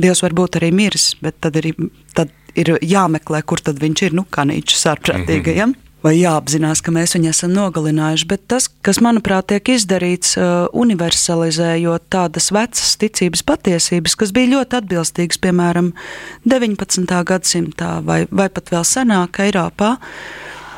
Dievs 0.00 0.22
var 0.24 0.36
būt 0.36 0.60
arī 0.60 0.72
miris, 0.76 1.12
bet 1.24 1.40
tad 1.44 1.56
ir, 1.60 1.72
tad 2.16 2.32
ir 2.56 2.76
jāmeklē, 2.80 3.42
kur 3.44 3.64
tad 3.64 3.80
viņš 3.80 4.04
ir, 4.08 4.16
nu, 4.20 4.24
kā 4.28 4.44
nīčs 4.48 4.86
ārprātīgajam. 4.92 5.72
Mm 5.72 5.76
-hmm 5.76 5.91
vai 6.02 6.14
jāapzinās, 6.18 6.82
ka 6.82 6.92
mēs 6.94 7.16
viņu 7.16 7.30
esam 7.30 7.54
nogalinājuši. 7.56 8.28
Bet 8.30 8.46
tas, 8.50 8.68
kas 8.84 9.00
manuprāt 9.04 9.50
tiek 9.52 9.72
izdarīts, 9.74 10.36
uh, 10.38 10.66
universalizējot 10.74 12.08
tādas 12.12 12.50
vecas 12.54 12.94
ticības 13.00 13.44
patiesības, 13.48 14.16
kas 14.18 14.34
bija 14.34 14.52
ļoti 14.56 14.80
atbilstīgas, 14.82 15.40
piemēram, 15.42 15.92
19. 16.48 17.20
gadsimtā 17.28 17.94
vai, 18.06 18.24
vai 18.30 18.48
pat 18.52 18.74
vēl 18.74 18.86
senāk 18.86 19.42
Eiropā, 19.46 19.96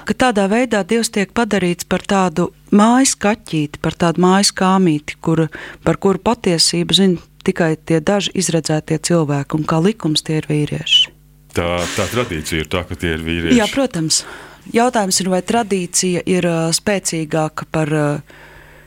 ka 0.04 0.16
tādā 0.26 0.46
veidā 0.52 0.84
Dievs 0.86 1.12
tiek 1.14 1.32
padarīts 1.36 1.88
par 1.88 2.04
tādu 2.04 2.50
mājas 2.74 3.16
kaķīti, 3.16 3.80
par 3.80 3.96
tādu 3.96 4.24
mājas 4.24 4.52
kāmīti, 4.56 5.16
kur, 5.24 5.46
par 5.84 6.00
kuru 6.00 6.20
patiesību 6.20 6.96
zina 6.96 7.30
tikai 7.44 7.74
tie 7.76 8.00
daži 8.00 8.32
izredzētie 8.40 8.98
cilvēki, 9.04 9.58
un 9.58 9.68
kā 9.68 9.80
likums 9.84 10.24
tie 10.24 10.40
ir 10.40 10.48
vīrieši. 10.48 11.12
Tā, 11.54 11.68
tā 11.94 12.08
tradīcija 12.10 12.64
ir 12.64 12.70
tā, 12.72 12.82
ka 12.88 12.96
tie 12.98 13.14
ir 13.14 13.22
vīrieši. 13.22 13.60
Jā, 13.60 13.68
protams. 13.70 14.24
Jautājums 14.72 15.20
ir, 15.20 15.28
vai 15.32 15.42
tradīcija 15.44 16.24
ir 16.30 16.48
uh, 16.48 16.68
spēcīgāka 16.72 17.68
par 17.74 17.92
uh, 17.92 18.36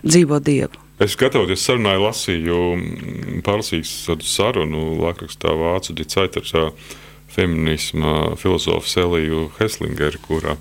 dzīvo 0.05 0.39
dievu? 0.41 0.85
Es 0.97 1.13
gatavoties 1.13 1.61
sarunai, 1.61 1.99
lasīju 2.01 3.41
pārlasīju 3.45 4.17
sarunu 4.25 4.95
laikrakstā 5.03 5.51
Vācu 5.53 5.93
Dicaitera 5.93 6.71
feminisma 7.29 8.33
filozofu 8.41 9.03
Eliju 9.03 9.43
Heslingeru, 9.59 10.23
kurā 10.25 10.55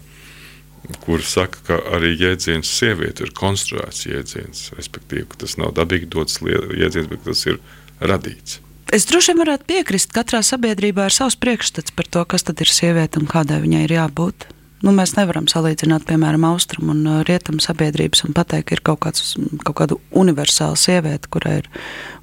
kur 1.03 1.23
saka, 1.25 1.63
ka 1.67 1.79
arī 1.97 2.13
jēdziens 2.15 2.69
sieviete 2.71 3.27
ir 3.27 3.33
konstruēts 3.37 4.05
jēdziens, 4.07 4.69
respektīvi, 4.77 5.27
ka 5.33 5.41
tas 5.43 5.57
nav 5.61 5.73
dabīgi 5.79 6.11
dots 6.13 6.39
jēdziens, 6.45 7.09
bet 7.11 7.25
tas 7.27 7.43
ir 7.49 7.59
radīts. 8.01 8.61
Es 8.95 9.09
droši 9.09 9.33
vien 9.33 9.41
varētu 9.43 9.67
piekrist, 9.67 10.13
ka 10.13 10.23
katrā 10.23 10.45
sabiedrībā 10.47 11.09
ir 11.09 11.15
savs 11.15 11.35
priekšstats 11.43 11.95
par 11.97 12.07
to, 12.07 12.23
kas 12.29 12.47
tad 12.47 12.63
ir 12.63 12.71
sieviete 12.71 13.19
un 13.19 13.27
kādai 13.31 13.59
viņai 13.65 13.83
ir 13.89 13.97
jābūt. 13.97 14.47
Nu, 14.85 14.93
mēs 14.93 15.15
nevaram 15.17 15.47
salīdzināt, 15.49 16.05
piemēram, 16.05 16.45
austrumu 16.51 16.93
un 16.93 17.07
uh, 17.09 17.21
rietumu 17.25 17.63
sabiedrības 17.65 18.27
un 18.27 18.35
pateikt, 18.37 18.69
ka 18.69 18.77
ir 18.77 18.83
kaut, 18.85 19.01
kāds, 19.07 19.33
kaut 19.65 19.79
kāda 19.79 19.97
universāla 20.13 20.77
sieviete, 20.77 21.31
kurai 21.33 21.63
ir, 21.63 21.71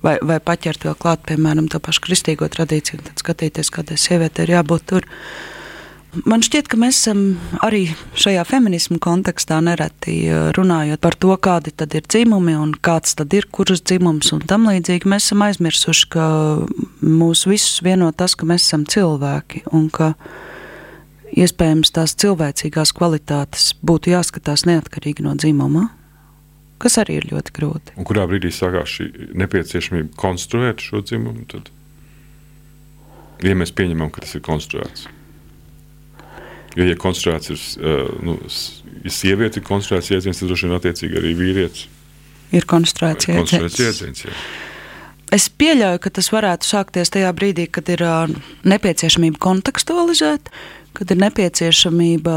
vai, 0.05 0.19
vai 0.21 0.37
paķert 0.37 0.85
vēl 0.85 0.99
klāt, 0.99 1.23
piemēram, 1.31 1.71
to 1.73 1.81
pašu 1.81 2.03
kristīgo 2.05 2.45
tradīciju, 2.53 2.99
un 2.99 3.09
tad 3.09 3.25
skatīties, 3.25 3.73
kādai 3.73 3.97
sievietei 3.97 4.45
ir 4.45 4.53
jābūt 4.59 4.87
tur. 4.93 5.09
Man 6.29 6.45
šķiet, 6.45 6.69
ka 6.69 6.77
mēs 6.77 6.99
esam 6.99 7.23
arī 7.65 7.87
šajā 8.21 8.43
feminismu 8.45 8.99
kontekstā 9.01 9.57
nereti 9.65 10.19
runājot 10.53 11.01
par 11.01 11.17
to, 11.17 11.33
kādi 11.41 11.73
tad 11.73 11.97
ir 11.97 12.05
dzimumi 12.05 12.53
un 12.53 12.75
kāds 12.77 13.17
tad 13.17 13.33
ir 13.33 13.49
kurš 13.49 13.81
dzimums 13.81 14.29
un 14.35 14.45
tam 14.45 14.69
līdzīgi. 14.69 15.09
Mēs 15.09 15.31
esam 15.31 15.41
aizmirsuši, 15.47 16.09
ka 16.13 16.27
mūs 17.01 17.47
visus 17.49 17.81
vieno 17.81 18.13
tas, 18.13 18.37
ka 18.37 18.45
mēs 18.45 18.69
esam 18.69 18.85
cilvēki 18.85 19.65
un 19.73 19.89
ka 19.89 20.13
iespējams 21.33 21.93
tās 21.95 22.15
cilvēcīgās 22.21 22.93
kvalitātes 22.95 23.71
būtu 23.85 24.13
jāskatās 24.13 24.65
neatkarīgi 24.69 25.25
no 25.25 25.35
dzimuma. 25.39 25.89
Kas 26.83 26.97
arī 26.99 27.19
ir 27.21 27.29
ļoti 27.31 27.53
grūti. 27.55 27.95
Un 27.95 28.07
kurā 28.07 28.25
brīdī 28.27 28.51
sākās 28.51 28.97
šī 28.97 29.07
nepieciešamība 29.39 30.17
konstruēt 30.19 30.83
šo 30.83 31.03
dzimumu? 31.05 31.45
Tad, 31.53 31.69
ja 33.45 33.55
mēs 33.55 33.71
pieņemam, 33.75 34.11
ka 34.11 34.25
tas 34.25 34.35
ir 34.35 34.43
konstruēts. 34.43 35.07
Jo, 36.73 36.87
ja 36.89 36.97
konstruēts 36.99 37.53
ir, 37.53 37.63
nu, 38.25 38.35
ja 39.05 39.13
sieviete 39.13 39.61
ir 39.61 39.67
konstruēts 39.67 40.09
jēdziens, 40.11 40.41
tad 40.41 40.49
droši 40.49 40.67
vien 40.67 40.77
attiecīgi 40.79 41.19
arī 41.21 41.33
vīrietis. 41.37 41.87
Ir 42.53 42.67
konstruēts 42.69 43.29
jēdziens. 43.29 44.25
Es 45.33 45.47
pieļauju, 45.49 46.01
ka 46.01 46.11
tas 46.13 46.29
varētu 46.33 46.67
sākties 46.67 47.13
tajā 47.13 47.31
brīdī, 47.33 47.65
kad 47.73 47.87
ir 47.89 48.03
nepieciešamība 48.69 49.39
kontekstualizēt, 49.41 50.51
kad 50.97 51.13
ir 51.13 51.21
nepieciešamība 51.23 52.35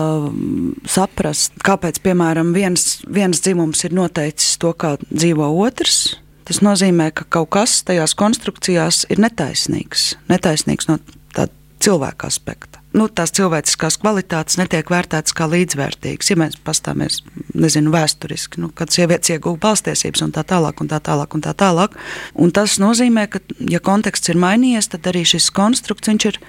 saprast, 0.89 1.57
kāpēc, 1.67 2.01
piemēram, 2.05 2.55
viens, 2.57 3.01
viens 3.07 3.43
dzimums 3.45 3.85
ir 3.87 3.97
noteicis 3.97 4.57
to, 4.63 4.73
kā 4.77 4.97
dzīvo 5.11 5.51
otrs. 5.65 6.17
Tas 6.47 6.63
nozīmē, 6.63 7.11
ka 7.17 7.27
kaut 7.39 7.51
kas 7.57 7.81
tajās 7.87 8.15
konstrukcijās 8.19 9.05
ir 9.11 9.23
netaisnīgs. 9.25 10.13
Netaisnīgs 10.31 10.91
no 10.91 11.01
tāda 11.35 11.51
cilvēka 11.83 12.31
aspekta 12.31 12.85
nu, 12.97 13.07
tās 13.13 13.33
cilvēciskās 13.37 13.99
kvalitātes 14.01 14.59
netiek 14.61 14.89
vērtētas 14.91 15.35
kā 15.37 15.49
līdzvērtīgas. 15.53 16.31
Ja 16.33 16.39
mēs 16.41 16.59
pastāvamies, 16.65 17.21
nezinu, 17.55 17.93
vēsturiski, 17.95 18.61
nu, 18.63 18.71
kad 18.77 18.93
sievietes 18.95 19.35
ieguva 19.35 19.61
balstiesības 19.69 20.25
un 20.27 20.35
tā 20.37 20.45
tālāk, 20.49 20.81
un 20.83 20.91
tā 20.91 21.01
tālāk, 21.05 21.37
un 21.37 21.45
tā 21.45 21.53
tālāk. 21.59 21.97
Un 22.35 22.53
tas 22.57 22.79
nozīmē, 22.83 23.27
ka, 23.33 23.43
ja 23.73 23.83
konteksts 23.85 24.33
ir 24.33 24.41
mainījies, 24.41 24.91
tad 24.95 25.09
arī 25.13 25.27
šis 25.29 25.51
konstrukts 25.57 26.13
ir 26.17 26.41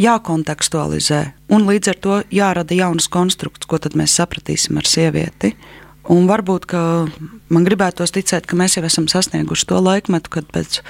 jākontekstualizē. 0.00 1.22
Un 1.52 1.66
līdz 1.68 1.92
ar 1.92 2.00
to 2.04 2.18
jārada 2.32 2.76
jaunas 2.76 3.08
konstrukts, 3.12 3.68
ko 3.68 3.80
tad 3.82 3.96
mēs 3.98 4.16
sapratīsim 4.18 4.80
ar 4.80 4.88
sievieti. 4.88 5.54
Un 6.10 6.26
varbūt 6.26 6.72
man 7.52 7.66
gribētos 7.66 8.14
ticēt, 8.14 8.48
ka 8.50 8.58
mēs 8.58 8.76
jau 8.76 8.82
esam 8.88 9.06
sasnieguši 9.10 9.68
to 9.70 9.78
laikmetu, 9.78 10.32
kad 10.34 10.48
pēc 10.50 10.80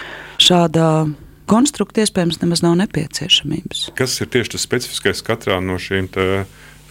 šāda 0.40 0.86
konstrukta 1.50 2.04
iespējams 2.04 2.40
nemaz 2.40 2.62
nav 2.64 2.78
nepieciešamības. 2.80 3.90
Kas 3.98 4.16
ir 4.24 4.30
tieši 4.32 4.54
tas 4.54 4.64
specifiskais 4.64 5.20
katrā 5.26 5.58
no 5.60 5.76
šīm 5.82 6.08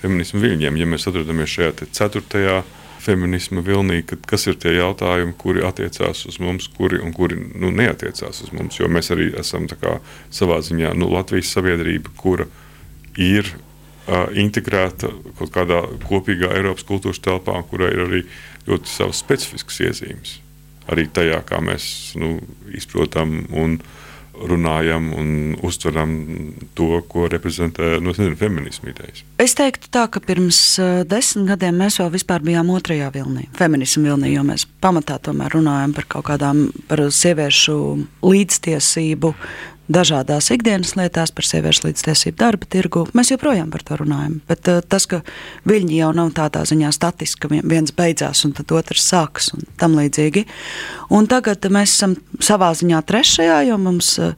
feminismu 0.02 0.44
viļņiem? 0.44 0.78
Ja 0.78 0.90
mēs 0.90 1.08
atrodamies 1.10 1.56
šajā 1.56 1.74
ceturtajā 1.90 2.62
feminisma 3.02 3.64
vilnī, 3.66 4.02
kas 4.06 4.48
ir 4.50 4.58
tie 4.62 4.76
jautājumi, 4.78 5.34
kuri 5.40 5.64
attiecās 5.66 6.26
uz 6.30 6.38
mums, 6.44 6.68
kuri 6.78 7.02
un 7.02 7.14
kuri 7.16 7.40
nu, 7.40 7.72
neatiecās 7.74 8.44
uz 8.46 8.52
mums. 8.56 8.78
Jo 8.80 8.90
mēs 8.92 9.12
arī 9.14 9.32
esam 9.42 9.68
kā, 9.72 9.98
savā 10.34 10.60
ziņā 10.66 10.94
nu, 10.98 11.10
Latvijas 11.14 11.54
sabiedrība, 11.56 12.14
kura 12.18 12.48
ir 13.18 13.50
uh, 13.50 14.30
integrēta 14.38 15.12
kaut 15.40 15.54
kādā 15.56 15.82
kopīgā 16.06 16.54
Eiropas 16.58 16.86
kultūras 16.88 17.22
telpā, 17.24 17.58
kurai 17.72 17.92
ir 17.96 18.06
arī 18.06 18.22
ļoti 18.70 18.94
savas 18.94 19.24
specifiskas 19.24 19.82
iezīmes. 19.88 20.38
Arī 20.92 21.08
tajā, 21.14 21.42
kā 21.48 21.62
mēs 21.64 21.86
nu, 22.20 22.38
izprotam 22.78 23.44
un 23.50 23.78
izprotam 23.78 24.00
runājam 24.50 25.12
un 25.18 25.32
uztveram 25.64 26.14
to, 26.78 27.02
ko 27.08 27.28
reprezentē 27.32 27.98
nu, 28.04 28.14
feminismu 28.14 28.92
idejas. 28.92 29.24
Es 29.42 29.56
teiktu, 29.58 29.90
tā, 29.94 30.08
ka 30.12 30.22
pirms 30.24 30.60
desmit 31.10 31.52
gadiem 31.54 31.82
mēs 31.82 32.00
vēl 32.02 32.46
bijām 32.46 32.72
otrajā 32.74 33.12
vilnī, 33.14 33.48
feminismu 33.58 34.10
vilnī, 34.10 34.34
jo 34.36 34.46
mēs 34.48 34.68
pamatā 34.82 35.20
tomēr 35.24 35.58
runājam 35.58 35.96
par 35.98 36.10
kaut 36.16 36.28
kādām 36.32 36.68
par 36.90 37.04
sieviešu 37.12 37.78
līdztiesību, 38.26 39.34
dažādās 39.90 40.50
ikdienas 40.54 40.94
lietās, 40.98 41.32
par 41.34 41.46
sieviešu 41.48 41.88
līdztiesību 41.88 42.38
darba 42.40 42.68
tirgu. 42.70 43.06
Mēs 43.18 43.32
joprojām 43.34 43.72
par 43.74 43.84
to 43.86 43.98
runājam. 44.02 44.40
Bet 44.50 44.68
uh, 44.72 44.82
tas, 44.82 45.08
ka 45.10 45.22
viņi 45.70 46.02
jau 46.02 46.12
nav 46.18 46.34
tādā 46.38 46.64
ziņā 46.68 46.92
statiski, 46.96 47.46
ka 47.46 47.62
viens 47.62 47.94
beidzās 47.96 48.44
un 48.48 48.56
tad 48.58 48.72
otrs 48.76 49.08
sākas 49.12 49.52
un 49.56 49.66
tam 49.82 49.98
līdzīgi. 50.00 50.46
Un 51.14 51.30
tagad 51.32 51.66
mēs 51.74 51.96
esam 51.98 52.16
savā 52.44 52.72
ziņā 52.78 53.02
trešajā, 53.08 53.62
jo 53.70 53.80
mums 53.82 54.14
uh, 54.22 54.36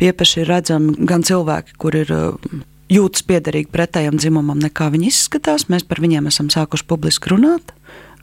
piepeši 0.00 0.42
ir 0.42 0.52
redzami 0.54 0.96
gan 1.08 1.26
cilvēki, 1.26 1.78
kur 1.78 1.98
ir. 1.98 2.14
Uh, 2.14 2.66
Jūtas 2.88 3.20
piederīgi 3.28 3.68
pretējam 3.68 4.14
dzimumam, 4.16 4.56
nekā 4.64 4.86
viņi 4.94 5.10
izskatās. 5.10 5.66
Mēs 5.68 5.82
par 5.84 5.98
viņiem 6.00 6.30
esam 6.30 6.46
sākuši 6.48 6.86
publiski 6.88 7.28
runāt. 7.28 7.74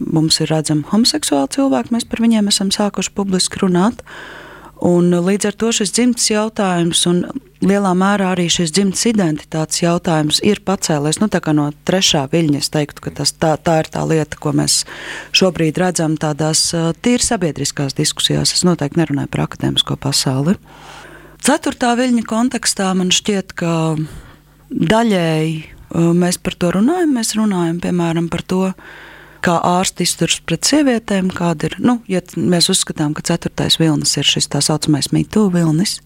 Mums 0.02 0.40
ir 0.42 0.50
redzami 0.50 0.82
homoseksuāli 0.90 1.52
cilvēki, 1.54 1.94
mēs 1.94 2.08
par 2.10 2.24
viņiem 2.26 2.50
esam 2.50 2.72
sākuši 2.74 3.14
publiski 3.14 3.62
runāt. 3.62 4.02
Uh, 4.02 4.45
Un 4.84 5.08
līdz 5.08 5.48
ar 5.48 5.56
to 5.56 5.70
šis 5.72 5.94
dzimtas 5.96 6.28
jautājums 6.28 7.06
un 7.08 7.22
lielā 7.64 7.94
mērā 7.96 8.34
arī 8.34 8.50
šis 8.52 8.74
dzimtas 8.76 9.06
identitātes 9.08 9.80
jautājums 9.82 10.42
ir 10.44 10.60
pacēlies 10.68 11.22
nu, 11.22 11.30
no 11.56 11.70
trešā 11.88 12.26
viļņa. 12.32 12.60
Es 12.60 12.70
teiktu, 12.74 13.06
ka 13.06 13.14
tas, 13.22 13.32
tā, 13.32 13.56
tā 13.56 13.80
ir 13.84 13.90
tā 13.94 14.04
lieta, 14.04 14.38
ko 14.38 14.52
mēs 14.52 14.84
šobrīd 15.36 15.80
redzam 15.80 16.18
tādās 16.20 16.68
tīri 17.02 17.24
sabiedriskās 17.24 17.96
diskusijās. 17.96 18.52
Es 18.54 18.66
noteikti 18.68 19.00
nerunāju 19.00 19.32
par 19.32 19.46
akadēmisko 19.48 19.96
pasauli. 19.96 20.58
Ceturtā 21.46 21.94
viļņa 21.96 22.26
kontekstā 22.28 22.92
man 22.98 23.14
šķiet, 23.16 23.56
ka 23.56 23.96
daļēji 24.70 25.58
mēs 26.20 26.40
par 26.44 26.60
to 26.60 26.76
runājam. 26.76 27.16
Mēs 27.16 27.36
runājam 27.40 27.80
piemēram 27.84 28.28
par 28.34 28.44
to, 28.44 28.64
kā 29.46 29.60
ārsti 29.62 30.08
izturas 30.08 30.40
pret 30.46 30.66
sievietēm, 30.68 31.30
kāda 31.36 31.70
ir, 31.70 31.78
nu, 31.84 32.00
ja 32.12 32.24
mēs 32.36 32.72
uzskatām, 32.74 33.14
ka 33.16 33.26
ceturtais 33.26 33.80
vilnis 33.82 34.16
ir 34.18 34.28
šis 34.28 34.50
tā 34.52 34.64
saucamais 34.66 35.12
mītū 35.14 35.48
vilnis. 35.54 36.00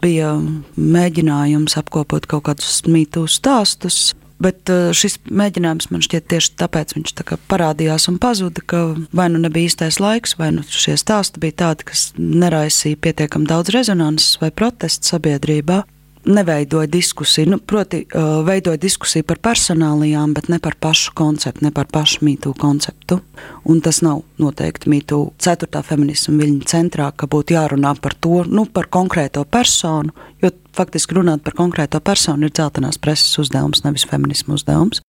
Bija 0.00 0.32
mēģinājums 0.80 1.76
apkopot 1.80 2.28
kaut 2.28 2.46
kādus 2.48 2.80
mītū 2.88 3.26
stāstus, 3.28 4.10
Bet 4.40 4.70
uh, 4.72 4.88
šis 4.96 5.18
mēģinājums 5.28 5.90
man 5.92 6.00
šķiet 6.04 6.30
tieši 6.32 6.54
tāpēc 6.62 6.94
viņš 6.96 7.12
tā 7.18 7.36
parādījās 7.50 8.08
un 8.08 8.16
pazuda, 8.22 8.62
ka 8.64 8.78
vai 9.12 9.26
nu 9.28 9.42
nebija 9.42 9.68
īstais 9.68 10.00
laiks, 10.00 10.38
vai 10.40 10.48
nu 10.56 10.64
šie 10.64 10.96
stāsti 10.96 11.42
bija 11.42 11.58
tādi, 11.66 11.84
kas 11.90 12.06
neraisīja 12.16 12.96
pietiekami 13.04 13.50
daudz 13.50 13.74
rezonanses 13.76 14.40
vai 14.40 14.48
protestu 14.48 15.12
sabiedrībā 15.12 15.82
neveidoja 16.24 16.86
diskusiju. 16.86 17.50
Nu, 17.50 17.58
proti, 17.58 18.04
uh, 18.14 18.46
veidoja 18.46 18.76
diskusiju 18.76 19.24
par 19.24 19.38
personālijām, 19.42 20.34
bet 20.34 20.48
ne 20.48 20.58
par 20.58 20.76
pašu 20.80 21.14
konceptu, 21.14 21.64
ne 21.64 21.72
par 21.74 21.88
pašu 21.92 22.24
mītu 22.26 22.54
konceptu. 22.58 23.20
Un 23.64 23.80
tas 23.80 24.02
nav 24.04 24.22
noteikti 24.38 24.90
mītu 24.92 25.20
ceturtā 25.40 25.82
feminisma 25.86 26.36
viļņa 26.42 26.70
centrā, 26.70 27.10
ka 27.16 27.28
būtu 27.30 27.56
jārunā 27.56 27.94
par 28.02 28.16
to, 28.20 28.44
nu, 28.48 28.66
par 28.66 28.90
konkrēto 28.92 29.44
personu, 29.44 30.12
jo 30.42 30.52
faktiski 30.76 31.16
runāt 31.18 31.44
par 31.44 31.56
konkrēto 31.58 32.00
personu 32.00 32.48
ir 32.48 32.54
dzeltenās 32.54 33.00
preses 33.00 33.38
uzdevums, 33.40 33.84
nevis 33.84 34.08
feminisma 34.08 34.58
uzdevums. 34.60 35.04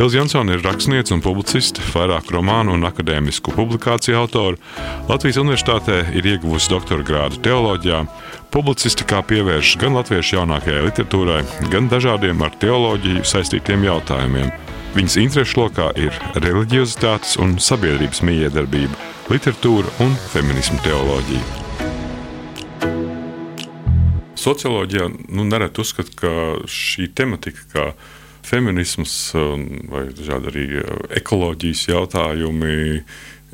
Ilza 0.00 0.16
Jansone 0.16 0.54
ir 0.56 0.62
rakstniece 0.64 1.12
un 1.12 1.20
publiciste, 1.20 1.82
vairāk 1.92 2.30
romānu 2.32 2.72
un 2.72 2.86
akadēmisku 2.88 3.52
publikāciju 3.52 4.16
autore. 4.16 4.56
Latvijas 5.10 5.36
Universitātē 5.42 5.98
ir 6.16 6.24
ieguvusi 6.24 6.70
doktora 6.72 7.04
grādu 7.04 7.36
teoloģijā. 7.44 7.98
Publicistikā 8.48 9.18
pievēršas 9.28 9.76
gan 9.82 9.98
latviešu 9.98 10.38
jaunākajai 10.38 10.86
literatūrai, 10.86 11.42
gan 11.74 11.90
dažādiem 11.92 12.40
ar 12.40 12.56
teoloģiju 12.62 13.26
saistītiem 13.28 13.84
jautājumiem. 13.84 14.48
Viņas 14.94 15.16
interesu 15.20 15.60
lokā 15.60 15.90
ir 16.00 16.16
reliģiozitātes 16.46 17.36
un 17.44 17.58
sabiedrības 17.60 18.22
miedarbība, 18.24 18.96
literatūra 19.28 19.92
un 20.06 20.16
feminismu 20.30 20.80
teoloģija. 20.86 21.44
Socioloģijā 24.40 25.10
nu, 25.28 25.44
nereti 25.44 25.84
uzskata, 25.84 26.16
ka 26.22 26.32
šī 26.64 27.10
tematika, 27.12 27.68
kā 27.74 27.86
feminisms 28.46 29.14
vai 29.90 30.08
dažādi 30.16 30.50
arī 30.52 30.66
eh, 30.80 30.96
ekoloģijas 31.20 31.86
jautājumi 31.90 32.78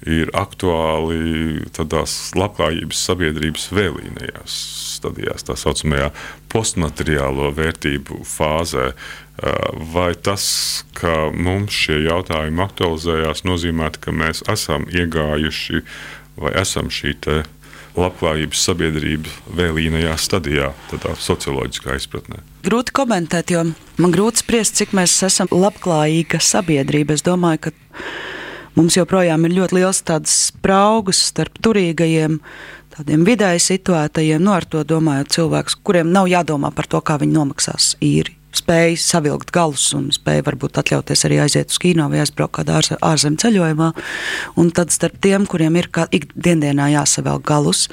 ir 0.07 0.31
aktuāli 0.37 1.65
tādās 1.75 2.35
labklājības 2.37 2.99
sabiedrības 3.09 3.71
vēlīnējās 3.75 4.57
stadijās, 4.97 5.47
tā 5.49 5.57
saucamajā 5.59 6.11
postmateriālo 6.53 7.51
vērtību 7.57 8.21
fāzē. 8.29 8.91
Eh, 8.93 9.57
vai 9.93 10.13
tas, 10.15 10.85
ka 10.97 11.31
mums 11.33 11.75
šie 11.77 12.03
jautājumi 12.07 12.63
aktualizējās, 12.65 13.45
nozīmē, 13.49 13.91
ka 14.01 14.15
mēs 14.17 14.45
esam 14.53 14.87
iegājuši 14.93 15.83
vai 16.37 16.53
esam 16.61 16.93
šī 16.93 17.15
labklājības 17.97 18.63
sabiedrība 18.69 19.33
vēlīnajā 19.57 20.15
stadijā, 20.21 20.71
tādā 20.91 21.15
socioloģiskā 21.21 21.97
izpratnē? 21.99 22.43
Grūti 22.67 22.95
komentēt, 22.97 23.53
jo 23.55 23.65
man 24.03 24.15
grūti 24.15 24.45
spriest, 24.45 24.77
cik 24.79 24.95
mēs 24.97 25.17
esam 25.27 25.51
labklājīga 25.53 26.41
sabiedrība. 26.43 27.17
Es 27.17 27.25
domāju, 27.27 27.67
ka 27.67 27.75
mums 28.79 28.99
joprojām 28.99 29.49
ir 29.49 29.57
ļoti 29.61 29.79
liels 29.81 30.03
tāds 30.07 30.35
spraugus 30.51 31.23
starp 31.31 31.61
turīgajiem, 31.65 32.41
tādiem 32.97 33.27
vidēji 33.29 33.65
situētajiem, 33.71 34.43
nu, 34.45 34.55
ar 34.57 34.69
to 34.69 34.85
domājot 34.85 35.33
cilvēkus, 35.37 35.79
kuriem 35.85 36.13
nav 36.13 36.29
jādomā 36.33 36.73
par 36.77 36.89
to, 36.91 37.01
kā 37.01 37.19
viņi 37.23 37.39
nomaksās 37.39 37.95
īri. 38.05 38.37
Spēja 38.57 38.97
savilkt 39.01 39.51
galus 39.53 39.91
un 39.97 40.09
spēja 40.15 40.45
varbūt 40.47 40.79
atļauties 40.81 41.27
arī 41.29 41.41
aiziet 41.45 41.73
uz 41.75 41.81
kino 41.83 42.07
vai 42.13 42.23
aizbraukt 42.23 42.57
kādā 42.61 42.79
ārzemju 43.05 43.43
ceļojumā. 43.43 43.91
Un 44.57 44.71
tad 44.77 44.95
starp 44.95 45.19
tiem, 45.21 45.45
kuriem 45.51 45.77
ir 45.77 45.91
ikdienā 46.17 46.89
jāsavelk 46.95 47.45
galus, 47.47 47.87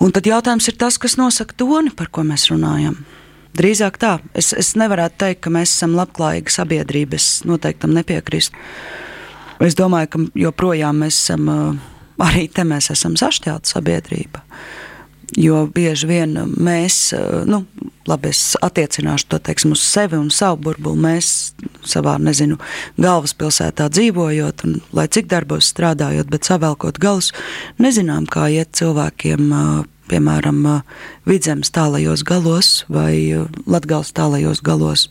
un 0.00 0.14
tad 0.14 0.28
jautājums 0.30 0.70
ir 0.70 0.78
tas, 0.80 0.96
kas 0.98 1.18
nosaka 1.20 1.56
toni, 1.60 1.92
par 1.92 2.08
ko 2.08 2.24
mēs 2.24 2.48
runājam. 2.52 2.96
Drīzāk 3.54 4.00
tā, 4.02 4.16
es, 4.34 4.50
es 4.56 4.72
nevaru 4.74 5.06
teikt, 5.14 5.44
ka 5.44 5.52
mēs 5.54 5.76
esam 5.76 5.92
labklājīga 5.94 6.50
sabiedrība. 6.50 7.20
Es 7.20 7.44
noteikti 7.46 7.84
tam 7.84 7.92
nepiekrītu. 7.94 8.64
Es 9.62 9.76
domāju, 9.78 10.10
ka 10.10 10.22
joprojām 10.48 11.04
mēs 11.04 11.20
esam 11.20 11.52
arī 12.22 12.48
te 12.52 12.64
mēs 12.66 12.90
esam 12.94 13.14
sašķelta 13.18 13.76
sabiedrība. 13.76 14.42
Jo 15.34 15.64
bieži 15.66 16.06
vien 16.06 16.36
mēs, 16.62 17.08
nu, 17.50 17.64
labi, 18.06 18.30
es 18.30 18.54
attiecināšu 18.62 19.26
to 19.32 19.40
teiksim, 19.42 19.72
uz 19.74 19.82
sevi 19.82 20.18
un 20.18 20.28
savu 20.30 20.60
burbuli. 20.68 21.00
Mēs 21.02 21.30
savā, 21.82 22.16
nezinu, 22.22 22.60
galvaspilsētā 23.02 23.88
dzīvojot, 23.90 24.64
un 24.68 24.76
lai 24.94 25.08
cik 25.10 25.26
darbos 25.32 25.72
strādājot, 25.72 26.30
bet 26.30 26.46
savelkot 26.46 27.00
galus, 27.02 27.32
nezinām, 27.82 28.28
kā 28.30 28.46
iet 28.52 28.76
cilvēkiem. 28.78 29.50
Piemēram, 30.04 30.58
vidzemes 31.24 31.70
tālajos 31.72 32.26
galos 32.28 32.82
vai 32.92 33.32
latgāles 33.64 34.12
tālajos 34.12 34.60
galos. 34.60 35.06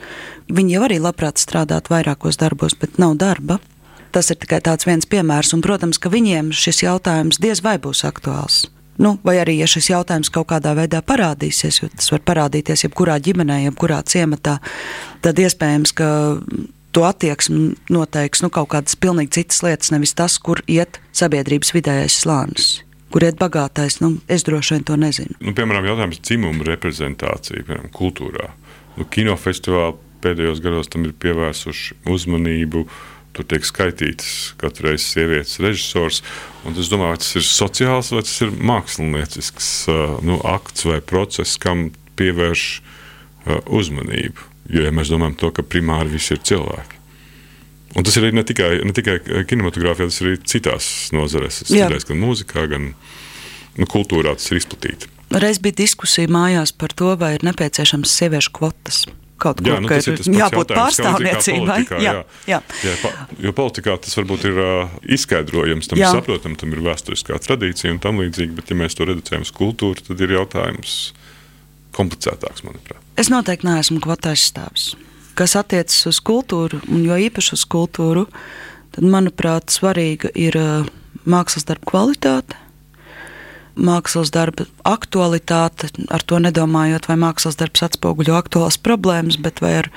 Viņi 0.54 0.76
jau 0.76 0.84
arī 0.86 1.00
labprāt 1.02 1.42
strādāt 1.42 1.90
vairākos 1.90 2.38
darbos, 2.38 2.78
bet 2.78 3.02
nav 3.02 3.18
darba. 3.18 3.58
Tas 4.14 4.30
ir 4.30 4.38
tikai 4.38 4.62
viens 4.86 5.10
piemērs, 5.10 5.56
un, 5.58 5.66
protams, 5.66 5.98
ka 5.98 6.14
viņiem 6.14 6.54
šis 6.54 6.84
jautājums 6.86 7.42
diez 7.42 7.66
vai 7.66 7.80
būs 7.82 8.06
aktuāls. 8.06 8.68
Nu, 8.98 9.16
vai 9.26 9.40
arī, 9.42 9.56
ja 9.58 9.68
šis 9.70 9.90
jautājums 9.90 10.30
kaut 10.34 10.52
kādā 10.52 10.76
veidā 10.78 11.02
parādīsies, 11.06 11.82
jo 11.82 11.90
tas 11.90 12.12
var 12.14 12.22
parādīties 12.28 12.86
jebkurā 12.86 13.18
ģimenē, 13.26 13.64
jebkurā 13.68 14.04
ciematā, 14.06 14.60
tad 15.26 15.42
iespējams, 15.42 15.96
ka 15.98 16.10
to 16.94 17.06
attieksmi 17.08 17.74
noteiks 17.94 18.44
nu, 18.46 18.52
kaut 18.54 18.70
kādas 18.76 18.98
pilnīgi 19.00 19.40
citas 19.40 19.64
lietas, 19.66 19.90
nevis 19.94 20.14
tas, 20.18 20.38
kur 20.38 20.62
iet 20.70 21.02
sabiedrības 21.16 21.74
vidējais 21.74 22.20
slānis. 22.22 22.74
Kur 23.14 23.26
iet 23.26 23.38
bagātais, 23.42 24.00
nu, 24.02 24.16
es 24.30 24.46
droši 24.46 24.78
vien 24.78 24.86
to 24.86 24.98
nezinu. 24.98 25.38
Nu, 25.42 25.56
piemēram, 25.58 25.90
jautājums 25.90 26.22
par 26.22 26.30
dzimumu 26.30 26.70
reprezentāciju, 26.70 27.66
piemēram, 27.66 27.90
kultūrā. 27.94 28.52
Nu, 28.98 29.10
kinofestivāli 29.10 29.98
pēdējos 30.24 30.62
gados 30.64 30.90
tam 30.94 31.06
ir 31.10 31.18
pievērsuši 31.22 32.00
uzmanību. 32.14 32.86
Uh, 32.86 33.02
Tur 33.34 33.48
tiek 33.50 33.66
skaitīts 33.66 34.54
katru 34.62 34.92
reizi 34.92 35.08
sievietes 35.08 35.58
režisors. 35.64 36.22
Es 36.70 36.90
domāju, 36.92 37.16
vai 37.16 37.22
tas 37.22 37.32
ir 37.40 37.46
sociāls 37.48 38.12
vai 38.14 38.22
tas 38.26 38.36
ir 38.46 38.52
māksliniecisks 38.54 39.70
nu, 40.26 40.38
akts 40.46 40.86
vai 40.86 41.00
process, 41.02 41.58
kam 41.62 41.88
pievērš 42.20 42.66
uzmanību. 43.66 44.52
Jo 44.74 44.86
ja 44.86 44.92
mēs 44.96 45.10
domājam, 45.12 45.36
to, 45.40 45.50
ka 45.56 45.66
primāri 45.66 46.14
visi 46.14 46.36
ir 46.36 46.44
cilvēki. 46.46 47.02
Un 47.98 48.06
tas 48.06 48.16
ir 48.18 48.30
ne 48.34 48.46
tikai, 48.46 48.70
ne 48.86 48.94
tikai 48.96 49.18
kinematogrāfijā, 49.50 50.08
tas 50.10 50.22
ir 50.22 50.30
arī 50.32 50.40
citās 50.50 50.92
nozarēs. 51.14 51.64
Tas 51.66 51.74
ir 51.74 52.08
gan 52.10 52.22
mūzikā, 52.22 52.68
gan 52.72 52.94
nu, 52.94 53.90
kultūrā, 53.90 54.38
tas 54.38 54.50
ir 54.54 54.62
izplatīts. 54.62 55.10
Reiz 55.34 55.58
bija 55.62 55.82
diskusija 55.82 56.30
mājās 56.30 56.74
par 56.78 56.94
to, 56.94 57.16
vai 57.18 57.36
ir 57.38 57.46
nepieciešams 57.46 58.14
sieviešu 58.22 58.54
kvotas 58.54 59.04
kaut 59.44 59.62
jā, 59.64 59.76
kur, 59.76 59.84
nu, 59.84 59.90
ka 59.92 60.00
ir 60.00 60.40
jābūt 60.40 60.74
pārstāvniecībai. 60.74 61.80
Jā, 61.90 62.00
jā. 62.04 62.14
Jā. 62.50 62.60
Jā, 62.86 63.12
jo 63.44 63.54
politikā 63.58 63.96
tas 64.04 64.16
varbūt 64.20 64.48
ir 64.50 64.60
uh, 64.64 64.96
izskaidrojams, 65.18 65.92
tam 65.92 66.02
jā. 66.02 66.10
ir 66.10 66.20
saprotams, 66.22 66.60
tam 66.62 66.74
ir 66.76 66.84
vēsturiskā 66.86 67.40
tradīcija 67.44 67.94
un 67.94 68.02
tam 68.04 68.24
līdzīgi, 68.24 68.56
bet 68.58 68.72
ja 68.72 68.80
mēs 68.80 68.98
to 68.98 69.08
reducējam 69.10 69.46
uz 69.46 69.54
kultūru, 69.56 70.08
tad 70.08 70.24
ir 70.24 70.36
jautājums 70.38 70.98
komplicētāks, 71.94 72.66
manuprāt. 72.66 73.02
Es 73.20 73.30
noteikti 73.34 73.70
neesmu 73.70 74.00
kvotāžas 74.04 74.50
stāvis. 74.50 74.88
Kas 75.38 75.56
attiecas 75.58 75.98
uz 76.10 76.20
kultūru, 76.26 76.80
un 76.94 77.06
jo 77.06 77.18
īpaši 77.28 77.56
uz 77.58 77.64
kultūru, 77.70 78.28
tad, 78.94 79.06
manuprāt, 79.06 79.74
svarīga 79.74 80.30
ir 80.38 80.58
mākslas 81.30 81.66
darba 81.70 81.90
kvalitāte 81.90 82.63
mākslas 83.76 84.32
darba 84.34 84.66
aktualitāte, 84.88 85.90
ar 86.14 86.24
to 86.26 86.40
nedomājot, 86.42 87.08
vai 87.10 87.18
mākslas 87.22 87.58
darbs 87.60 87.84
atspoguļo 87.86 88.36
aktuālas 88.38 88.78
problēmas, 88.82 89.40
bet 89.42 89.62
vai 89.64 89.74
ar 89.82 89.90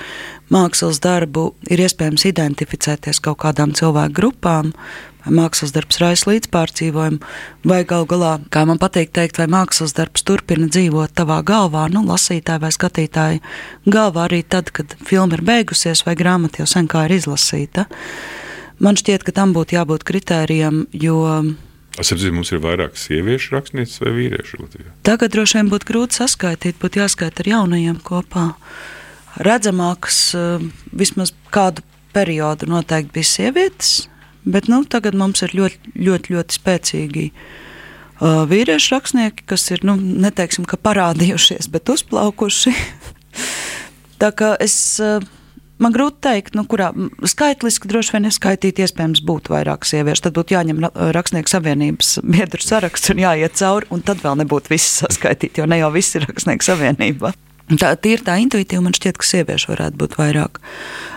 mākslas 0.52 1.00
darbu 1.04 1.50
ir 1.70 1.82
iespējams 1.84 2.26
identificēties 2.30 3.20
kaut 3.24 3.42
kādām 3.44 3.74
cilvēku 3.76 4.16
grupām, 4.16 4.72
vai 5.24 5.34
mākslas 5.40 5.74
darbs 5.74 6.00
raisa 6.00 6.30
līdzpārdzīvojumu, 6.30 7.20
vai 7.68 7.82
gal 7.88 8.06
galā, 8.08 8.36
kā 8.50 8.64
man 8.68 8.80
patīk 8.80 9.12
teikt, 9.16 9.40
vai 9.42 9.48
mākslas 9.50 9.96
darbs 9.96 10.24
turpina 10.26 10.70
dzīvot 10.70 11.12
tavā 11.18 11.42
galvā, 11.46 11.86
nu, 11.92 12.04
lasītāja 12.08 12.62
vai 12.62 12.72
skatītāja 12.74 13.42
galvā 13.84 14.26
arī 14.30 14.42
tad, 14.42 14.72
kad 14.72 14.96
filma 15.04 15.36
ir 15.36 15.44
beigusies 15.46 16.06
vai 16.06 16.16
grāmata 16.16 16.62
jau 16.62 16.70
sen 16.70 16.88
kā 16.88 17.06
ir 17.06 17.18
izlasīta. 17.18 17.86
Man 18.80 18.96
šķiet, 18.96 19.24
ka 19.24 19.32
tam 19.32 19.54
būtu 19.56 19.78
jābūt 19.78 20.04
kritērijam, 20.04 20.84
jo 20.92 21.20
Es 21.96 22.11
saprotu, 22.11 22.32
mums 22.37 22.52
ir 22.52 22.61
vairāk 22.61 22.98
sieviešu 23.00 23.54
rakstnieces 23.56 24.02
vai 24.02 24.12
vīriešu 24.16 24.61
Latvijā. 24.61 24.90
Tagad 25.06 25.32
droši 25.32 25.59
vien 25.59 25.70
būtu 25.72 25.88
grūti 25.88 26.18
saskaitīt, 26.20 26.76
būtu 26.82 27.00
jāskaita 27.00 27.44
ar 27.44 27.52
jaunajiem 27.54 28.00
kopā. 28.04 28.50
Redzamākas 29.46 30.18
eh, 30.37 30.66
vismaz 30.92 31.32
kādu 31.54 31.85
periodu 32.16 32.68
noteikti 32.68 33.16
bija 33.16 33.30
sievietes, 33.30 33.94
bet 34.44 34.68
nu, 34.72 34.82
tagad 34.88 35.16
mums 35.16 35.42
ir 35.44 35.56
ļoti, 35.56 35.94
ļoti, 36.06 36.32
ļoti 36.32 36.56
spēcīgi 36.56 37.24
uh, 37.28 38.44
vīriešu 38.48 38.94
rakstnieki, 38.94 39.44
kas 39.50 39.66
ir, 39.74 39.82
nu, 39.85 39.98
neteiksim, 39.98 40.64
parādījušies, 40.64 41.68
bet 41.74 41.90
uzplaukuši. 41.92 42.72
Tā 44.22 44.30
kā 44.32 44.54
es. 44.62 44.78
Uh, 45.02 45.20
Man 45.82 45.92
grūti 45.92 46.16
pateikt, 46.26 46.54
nu, 46.56 46.64
kurā 46.64 46.88
skaitliski 47.28 47.88
droši 47.90 48.14
vien 48.14 48.24
neskaitīt, 48.26 48.80
iespējams, 48.82 49.20
būtu 49.26 49.52
vairāk 49.52 49.84
sieviešu. 49.86 50.24
Tad 50.26 50.36
būtu 50.38 50.56
jāņem 50.56 50.80
rakstnieku 51.14 51.52
savienības 51.52 52.16
biedru 52.34 52.64
saraksts 52.64 53.12
un 53.12 53.20
jāiet 53.22 53.58
cauri, 53.60 53.88
un 53.92 54.04
tad 54.06 54.22
vēl 54.24 54.40
nebūtu 54.42 54.72
visi 54.72 55.04
saskaitīti, 55.04 55.60
jo 55.60 55.68
ne 55.68 55.82
jau 55.82 55.92
visi 55.94 56.16
ir 56.18 56.26
rakstnieku 56.30 56.66
savienībā. 56.66 57.34
Tā 57.66 57.96
ir 58.07 58.20
tā 58.22 58.37
intuitīva, 58.38 58.85
man 58.85 58.94
šķiet, 58.94 59.16
ka 59.18 59.26
sieviešu 59.26 59.72
varētu 59.72 59.98
būt 59.98 60.12
vairāk. 60.20 60.61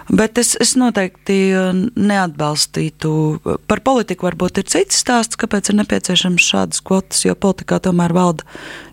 Bet 0.10 0.40
es, 0.42 0.56
es 0.58 0.72
noteikti 0.82 1.36
uh, 1.54 1.68
neatbalstītu. 1.94 3.12
Par 3.70 3.82
politiku 3.86 4.26
varbūt 4.26 4.58
ir 4.58 4.66
cits 4.66 4.98
stāsts, 5.04 5.38
kāpēc 5.38 5.70
ir 5.70 5.78
nepieciešams 5.78 6.48
šādas 6.50 6.82
kvotas, 6.82 7.22
jo 7.28 7.36
politikā 7.38 7.78
tomēr 7.86 8.16
valda 8.18 8.48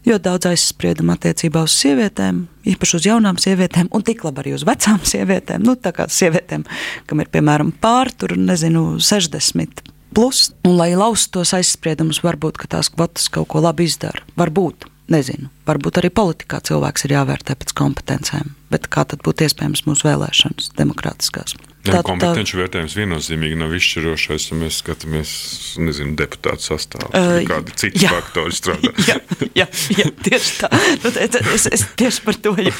ļoti 0.04 0.24
daudz 0.26 0.50
aizspriedumu 0.50 1.14
attiecībā 1.14 1.62
uz 1.64 1.72
sievietēm, 1.80 2.42
īpaši 2.74 2.98
uz 2.98 3.08
jaunām 3.08 3.40
sievietēm, 3.40 3.88
un 3.88 4.04
tik 4.04 4.26
labi 4.26 4.44
arī 4.44 4.52
uz 4.58 4.66
vecām 4.68 5.00
sievietēm. 5.12 5.64
Nu, 5.64 5.78
tā 5.80 5.94
kā 5.96 6.10
sievietēm, 6.12 6.66
kam 7.08 7.24
ir 7.24 7.30
piemēram 7.32 7.72
pār, 7.80 8.12
tur 8.12 8.36
nezinu, 8.36 8.98
60. 9.00 9.80
Plus, 10.12 10.50
un 10.68 10.76
lai 10.76 10.90
laustu 10.92 11.40
tos 11.40 11.54
aizspriedumus, 11.56 12.20
varbūt 12.24 12.60
tās 12.68 12.92
kvotas 12.92 13.32
kaut 13.32 13.48
ko 13.54 13.64
labi 13.64 13.88
izdara. 13.88 14.28
Varbūt. 14.36 14.90
Nezinu, 15.06 15.52
varbūt 15.68 16.00
arī 16.00 16.10
politikā 16.10 16.58
cilvēks 16.66 17.06
ir 17.06 17.12
jāvērtē 17.14 17.54
pēc 17.60 17.70
kompetencēm, 17.78 18.48
bet 18.74 18.88
kā 18.90 19.04
tad 19.06 19.20
būtu 19.22 19.46
iespējams 19.46 19.84
mūsu 19.86 20.08
vēlēšanas, 20.08 20.72
demokrātiskās? 20.74 21.54
Tā 21.86 22.00
kompetenci 22.02 22.56
tā... 22.56 22.58
vērtējums 22.58 22.96
viennozīmīgi 22.98 23.58
nav 23.60 23.74
izšķirošais, 23.78 24.48
ja 24.50 24.58
mēs 24.58 24.80
skatāmies 24.82 25.30
nezinu, 25.78 26.16
deputātu 26.18 26.66
sastāvā. 26.66 27.12
Uh, 27.12 27.38
kādi 27.46 27.76
citi 27.78 28.02
jā, 28.02 28.10
faktori 28.16 28.56
strādā. 28.56 28.90
jā, 29.10 29.16
jā, 29.60 29.68
jā, 29.94 30.08
tieši 30.26 30.56
tā. 30.64 30.72
Nu, 31.04 31.14
es, 31.54 31.68
es 31.70 31.86
tieši 32.02 32.26
par 32.26 32.40
to, 32.42 32.56
ja, 32.66 32.74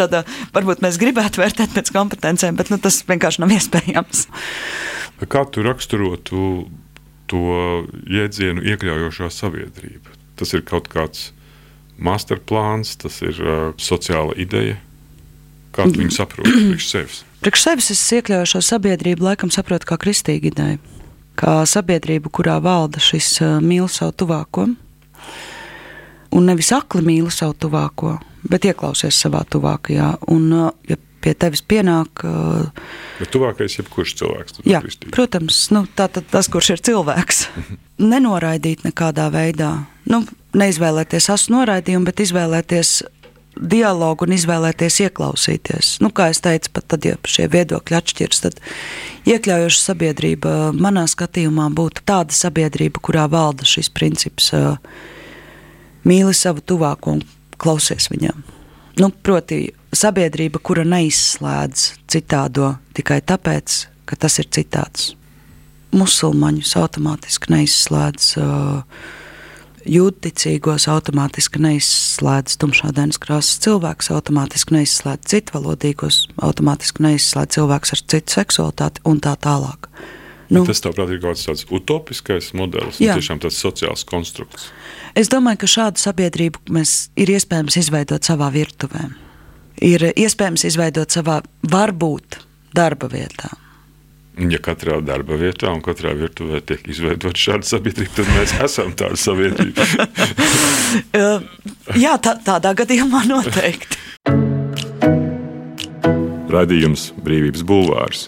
tādā, 0.00 0.24
varbūt 0.56 0.80
mēs 0.86 0.96
gribētu 1.02 1.44
vērtēt 1.44 1.76
pēc 1.76 1.92
kompetencēm, 1.92 2.56
bet 2.56 2.72
nu, 2.72 2.80
tas 2.80 3.02
vienkārši 3.04 3.44
nav 3.44 3.52
iespējams. 3.58 4.26
Kā 5.28 5.44
tu 5.52 5.68
raksturotu 5.68 6.48
to 7.28 7.46
jēdzienu 8.08 8.64
iekļaujošā 8.72 9.28
sabiedrība? 9.32 10.23
Tas 10.38 10.54
ir 10.56 10.64
kaut 10.66 10.88
kāds 10.92 11.30
masterplāns, 12.02 12.96
tas 12.98 13.20
ir 13.22 13.38
uh, 13.38 13.70
sociāla 13.78 14.34
ideja. 14.40 14.78
Kā 15.74 15.86
tu 15.90 16.02
viņu 16.02 16.14
saproti 16.14 16.50
priekš 16.70 16.90
sevis? 16.90 17.22
Priekš 17.44 17.66
sevis 17.66 17.90
es 17.94 18.02
iekļaujošo 18.18 18.62
sabiedrību 18.64 19.26
laikam 19.28 19.52
saprotu 19.54 19.90
kā 19.90 19.98
kristīgu 20.00 20.50
ideju. 20.50 20.82
Kā 21.38 21.60
sabiedrību, 21.66 22.30
kurā 22.34 22.60
valda 22.62 23.02
šis 23.02 23.30
uh, 23.42 23.56
mīl 23.62 23.88
savu 23.90 24.14
tuvāko. 24.24 24.68
Un 26.34 26.46
nevis 26.50 26.72
akli 26.74 27.02
mīl 27.06 27.30
savu 27.30 27.54
tuvāko, 27.66 28.16
bet 28.50 28.66
ieklausies 28.66 29.18
savā 29.26 29.44
tuvākajā. 29.50 30.10
Un, 30.34 30.48
uh, 30.54 30.70
ja 30.90 30.98
pie 31.24 31.32
tevis 31.38 31.64
pienāk. 31.64 32.24
Bet 33.18 33.32
tuvākais 33.32 33.74
ir 33.74 33.82
jebkurš 33.82 34.14
cilvēks. 34.20 34.60
Jā, 34.68 34.82
protams, 35.14 35.64
nu, 35.74 35.86
tā, 35.96 36.10
tā, 36.12 36.22
tas, 36.34 36.50
kurš 36.52 36.74
ir 36.76 36.84
cilvēks. 36.90 37.42
Nenoraidīt 38.02 38.84
nekādā 38.84 39.30
veidā 39.32 39.72
nu, 40.10 40.22
neizvēlēties 40.56 41.30
asu 41.32 41.54
noraidījumu, 41.54 42.08
bet 42.10 42.22
izvēlēties 42.24 42.94
dialogu 43.54 44.26
un 44.26 44.34
izvēlēties 44.34 44.98
ieklausīties. 45.06 45.90
Nu, 46.02 46.10
kā 46.14 46.28
jau 46.32 46.40
teicu, 46.48 46.72
pat 46.74 46.88
tad, 46.90 47.06
ja 47.06 47.18
šie 47.30 47.46
viedokļi 47.52 47.98
atšķiras, 48.00 48.42
tad 48.42 48.58
iekļaujoša 49.30 49.80
sabiedrība 49.80 50.54
manā 50.74 51.06
skatījumā 51.10 51.68
būtu 51.76 52.02
tāda 52.08 52.34
sabiedrība, 52.34 53.02
kurā 53.04 53.28
valda 53.30 53.66
šis 53.68 53.92
princips. 53.94 54.50
mīli 56.04 56.34
savu 56.34 56.60
tuvāko 56.60 57.16
un 57.16 57.22
klausies 57.56 58.10
viņam. 58.10 58.42
Nu, 59.00 59.10
proti, 59.10 59.72
sabiedrība, 59.98 60.60
kura 60.62 60.84
neizslēdz 60.88 61.90
citādo 62.10 62.74
tikai 62.96 63.20
tāpēc, 63.26 63.84
ka 64.08 64.18
tas 64.20 64.38
ir 64.42 64.48
citāds. 64.52 65.12
Musulmaņus 65.94 66.74
automātiski 66.80 67.54
neizslēdz. 67.54 68.32
Uh, 68.42 69.20
Jūtīgos 69.84 70.86
automātiski 70.88 71.60
neizslēdz 71.60 72.54
tumšādainas 72.62 73.18
krāsas 73.20 73.58
cilvēks, 73.66 74.08
automātiski 74.16 74.78
neizslēdz 74.78 75.28
citvalodīgos, 75.28 76.22
automātiski 76.40 77.04
neizslēdz 77.04 77.58
cilvēks 77.58 77.92
ar 77.92 78.02
citu 78.14 78.36
seksualitāti 78.38 79.04
un 79.04 79.20
tā 79.20 79.34
tālāk. 79.36 79.90
Nu, 80.48 80.62
tas, 80.64 80.80
tavuprāt, 80.84 81.12
ir 81.12 81.20
kaut 81.20 81.40
kāds 81.40 81.66
utopiskais 81.68 82.50
modelis, 82.56 82.96
un 82.96 83.12
tiešām 83.20 83.42
tāds 83.44 83.60
sociāls 83.60 84.06
konstrukts. 84.08 84.70
Es 85.16 85.28
domāju, 85.32 85.60
ka 85.64 85.70
šādu 85.74 86.00
sabiedrību 86.00 86.64
mēs 86.72 86.96
ir 87.20 87.34
iespējams 87.36 87.76
izveidot 87.84 88.24
savā 88.24 88.48
virtuvē. 88.56 89.04
Ir 89.82 90.06
iespējams 90.14 90.66
izveidot 90.68 91.10
savā 91.14 91.40
varbūt 91.70 92.38
darba 92.74 93.08
vietā. 93.10 93.50
Ja 94.34 94.58
katrā 94.58 94.96
darba 94.98 95.36
vietā 95.38 95.70
un 95.70 95.78
katrā 95.82 96.10
virtuvē 96.18 96.58
tiek 96.66 96.82
izveidota 96.90 97.38
šāda 97.38 97.68
sabiedrība, 97.68 98.16
tad 98.16 98.32
mēs 98.34 98.54
esam 98.66 98.90
tāda 98.98 99.18
sabiedrība. 99.18 99.86
Jā, 102.04 102.16
tā, 102.18 102.34
tādā 102.42 102.74
gadījumā 102.82 103.22
noteikti. 103.30 104.02
Radījums 106.54 107.08
Brīvības 107.22 107.62
Bulvārs. 107.66 108.26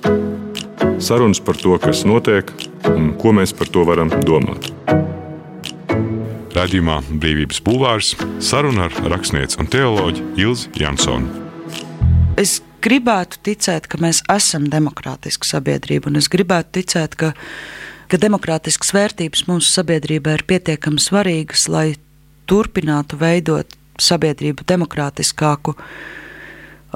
Sarunas 1.03 1.43
par 1.43 1.59
to, 1.59 1.75
kas 1.83 2.07
notiek 2.07 2.51
un 2.91 3.13
ko 3.19 3.35
mēs 3.35 3.55
par 3.55 3.71
to 3.71 3.85
varam 3.87 4.11
domāt. 4.27 4.71
Radījumā 6.57 7.03
Brīvības 7.21 7.59
Bulvārs 7.67 8.15
saruna 8.41 8.87
ar 8.87 8.95
rakstnieci 9.13 9.59
un 9.61 9.67
teoloģi 9.69 10.23
Ilzi 10.41 10.71
Jansonu. 10.81 11.29
Es 12.41 12.63
gribētu 12.85 13.43
ticēt, 13.45 13.89
ka 13.93 14.01
mēs 14.01 14.23
esam 14.33 14.65
demokrātiska 14.73 15.49
sabiedrība, 15.49 16.09
un 16.09 16.17
es 16.21 16.31
gribētu 16.33 16.79
ticēt, 16.79 17.17
ka, 17.21 17.35
ka 18.09 18.21
demokrātiskas 18.23 18.95
vērtības 18.97 19.45
mūsu 19.51 19.69
sabiedrībā 19.69 20.39
ir 20.39 20.47
pietiekami 20.49 21.03
svarīgas, 21.03 21.67
lai 21.73 21.91
turpinātu 22.49 23.19
veidot 23.21 23.77
sabiedrību 24.01 24.65
demokrātiskāku. 24.71 25.75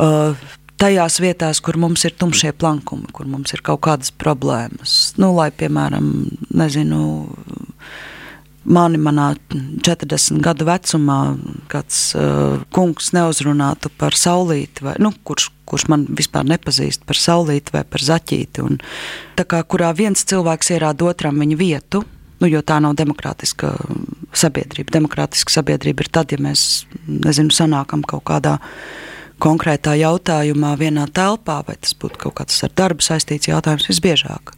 Uh, 0.00 0.40
tajās 0.80 1.18
vietās, 1.20 1.60
kur 1.60 1.76
mums 1.80 2.06
ir 2.08 2.16
tumšie 2.16 2.54
plankumi, 2.56 3.10
kur 3.12 3.28
mums 3.28 3.52
ir 3.52 3.60
kaut 3.66 3.82
kādas 3.84 4.14
problēmas. 4.14 5.12
Nu, 5.20 5.34
lai, 5.36 5.50
piemēram, 5.52 6.08
nezinu, 6.56 7.02
mani 8.64 9.00
manā 9.00 9.32
40 9.50 10.40
gadu 10.44 10.66
vecumā 10.68 11.18
kāds 11.70 12.00
uh, 12.18 12.60
kungs 12.74 13.12
neuzrunātu 13.16 13.92
par 13.98 14.16
saulīti, 14.16 14.84
vai, 14.84 14.94
nu, 15.00 15.12
kurš, 15.24 15.48
kurš 15.68 15.88
man 15.92 16.06
vispār 16.16 16.44
nepazīst 16.48 17.06
par 17.08 17.18
saulīti 17.18 17.74
vai 17.74 17.84
par 17.88 18.04
zaķīti. 18.04 18.64
Un, 18.64 18.80
kā, 19.40 19.62
kurā 19.64 19.92
viens 19.96 20.24
cilvēks 20.28 20.74
ierāda 20.76 21.08
otram 21.08 21.40
viņa 21.40 21.60
vietu, 21.60 22.04
nu, 22.40 22.48
jo 22.50 22.60
tā 22.60 22.80
nav 22.84 22.96
demokrātiska 23.00 23.72
sabiedrība. 24.36 24.92
Demokrātiska 24.98 25.56
sabiedrība 25.56 26.04
ir 26.04 26.12
tad, 26.12 26.34
ja 26.34 26.40
mēs 26.42 26.84
nezinu, 27.08 27.54
sanākam 27.54 28.04
kaut 28.04 28.26
kādā 28.28 28.58
konkrētā 29.40 29.94
jautājumā 29.96 30.74
vienā 30.76 31.06
telpā, 31.16 31.62
vai 31.64 31.78
tas 31.80 31.96
būtu 31.96 32.26
kaut 32.26 32.36
kāds 32.42 32.60
ar 32.66 32.76
darbu 32.76 33.04
saistīts 33.04 33.48
jautājums 33.48 33.88
visbiežāk 33.88 34.52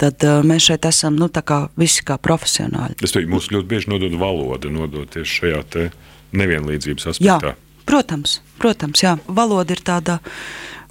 tad 0.00 0.24
uh, 0.26 0.40
mēs 0.46 0.68
šeit 0.68 0.86
esam 0.88 1.16
nu, 1.18 1.28
kā 1.28 1.66
visi 1.80 2.04
kā 2.06 2.18
profesionāļi. 2.22 2.98
Es 3.04 3.14
teiktu, 3.14 3.32
mums 3.32 3.50
ļoti 3.52 3.70
bieži 3.70 3.92
nodod 3.92 4.16
valoda, 4.20 4.70
nodod 4.72 5.10
tieši 5.14 5.40
šajā 5.40 5.86
nevienlīdzības 6.36 7.10
aspektā. 7.12 7.52
Jā, 7.54 7.82
protams, 7.88 8.40
protams 8.60 9.04
jā. 9.04 9.16
valoda 9.26 9.76
ir 9.76 9.82
tāda 9.86 10.20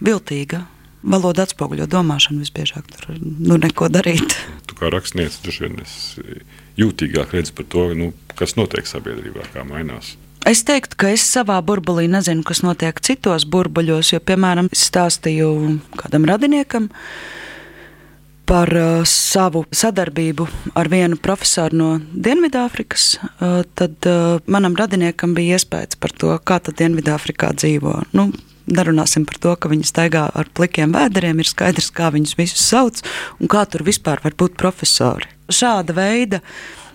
viltīga. 0.04 0.66
Valoda 1.06 1.44
atspoguļo 1.46 1.86
domāšanu 1.86 2.42
visbiežāk. 2.42 2.88
Tur 2.90 3.18
nu, 3.22 3.60
neko 3.62 3.92
darīt. 3.94 4.34
Tu 4.66 4.78
kā 4.80 4.90
rakstnieks 4.90 5.44
droši 5.44 5.68
vien 5.68 5.76
jūtīgāk 6.82 7.36
redzi 7.38 7.54
par 7.54 7.68
to, 7.70 7.84
nu, 7.94 8.08
kas 8.34 8.56
notiek 8.58 8.90
sabiedrībā, 8.90 9.46
kā 9.54 9.62
mainās. 9.70 10.16
Es 10.50 10.64
teiktu, 10.66 10.98
ka 10.98 11.12
es 11.14 11.22
savā 11.26 11.60
burbulī 11.66 12.08
nezinu, 12.10 12.42
kas 12.46 12.64
notiek 12.66 12.98
citos 13.06 13.46
burbuļos, 13.50 14.16
jo, 14.16 14.20
piemēram, 14.22 14.72
stāstīju 14.74 15.52
kādam 15.98 16.26
radiniekam, 16.30 16.90
uh, 16.90 17.46
par 18.46 18.70
uh, 18.78 19.04
savu 19.10 19.66
sadarbību 19.74 20.48
ar 20.78 20.90
vienu 20.92 21.18
profesoru 21.22 21.78
no 21.80 21.92
Dienvidāfrikas, 22.14 23.06
uh, 23.18 23.62
tad 23.78 24.08
uh, 24.10 24.42
manam 24.52 24.78
radiniekam 24.78 25.36
bija 25.38 25.60
iespējas 25.60 25.98
par 26.00 26.14
to, 26.14 26.34
kā 26.46 26.60
tad 26.64 26.78
Dienvidāfrikā 26.82 27.54
dzīvo. 27.58 28.02
Nu, 28.18 28.30
Nerunāsim 28.66 29.28
par 29.30 29.38
to, 29.38 29.52
ka 29.62 29.70
viņi 29.70 29.86
staigā 29.86 30.24
ar 30.34 30.48
plikiem 30.58 30.96
vēderiem. 30.96 31.38
Ir 31.38 31.46
skaidrs, 31.46 31.92
kā 31.94 32.08
viņus 32.10 32.34
visus 32.40 32.64
sauc 32.66 32.98
un 33.38 33.52
kā 33.52 33.62
tur 33.70 33.84
vispār 33.86 34.24
var 34.24 34.34
būt 34.34 34.56
profesori. 34.58 35.30
Šāda 35.54 35.94
veida, 35.94 36.40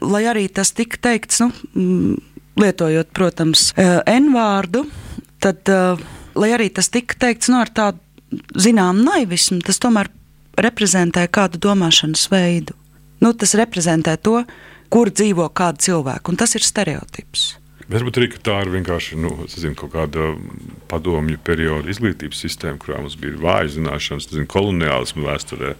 lai 0.03 0.25
arī 0.27 0.49
tas 0.51 0.75
tika 0.75 0.99
teikts, 0.99 1.39
nu, 1.45 1.53
mm, 1.79 2.17
lietojot, 2.59 3.13
protams, 3.15 3.69
uh, 3.77 4.01
N 4.11 4.33
vārdu, 4.35 4.83
tad, 5.39 5.63
uh, 5.71 6.01
lai 6.35 6.51
arī 6.59 6.73
tas 6.75 6.91
tika 6.91 7.15
teikts 7.23 7.53
nu, 7.53 7.61
ar 7.63 7.71
tādu 7.71 8.03
zināmu 8.59 9.07
naivismu, 9.07 9.63
tas 9.67 9.79
tomēr 9.83 10.11
reprezentē 10.65 11.27
kādu 11.33 11.61
domāšanas 11.63 12.27
veidu. 12.33 12.77
Nu, 13.21 13.33
tas 13.37 13.57
reprezentē 13.59 14.17
to, 14.17 14.43
kur 14.91 15.13
dzīvo 15.13 15.49
kāda 15.55 15.83
cilvēka, 15.87 16.33
un 16.33 16.41
tas 16.41 16.57
ir 16.57 16.65
stereotips. 16.67 17.61
Varbūt 17.91 18.21
arī 18.21 18.29
tā 18.39 18.61
ir 18.63 18.69
vienkārši 18.71 19.17
nu, 19.19 19.33
zinu, 19.51 19.75
kaut 19.79 19.91
kāda 19.97 20.29
padomju 20.91 21.41
perioda 21.43 21.91
izglītības 21.91 22.43
sistēma, 22.45 22.79
kurā 22.79 23.01
mums 23.03 23.17
bija 23.19 23.35
vāja 23.43 23.73
zināšanas, 23.75 24.29
zinu, 24.31 24.47
koloniālismu 24.51 25.27
vēsturē 25.27 25.73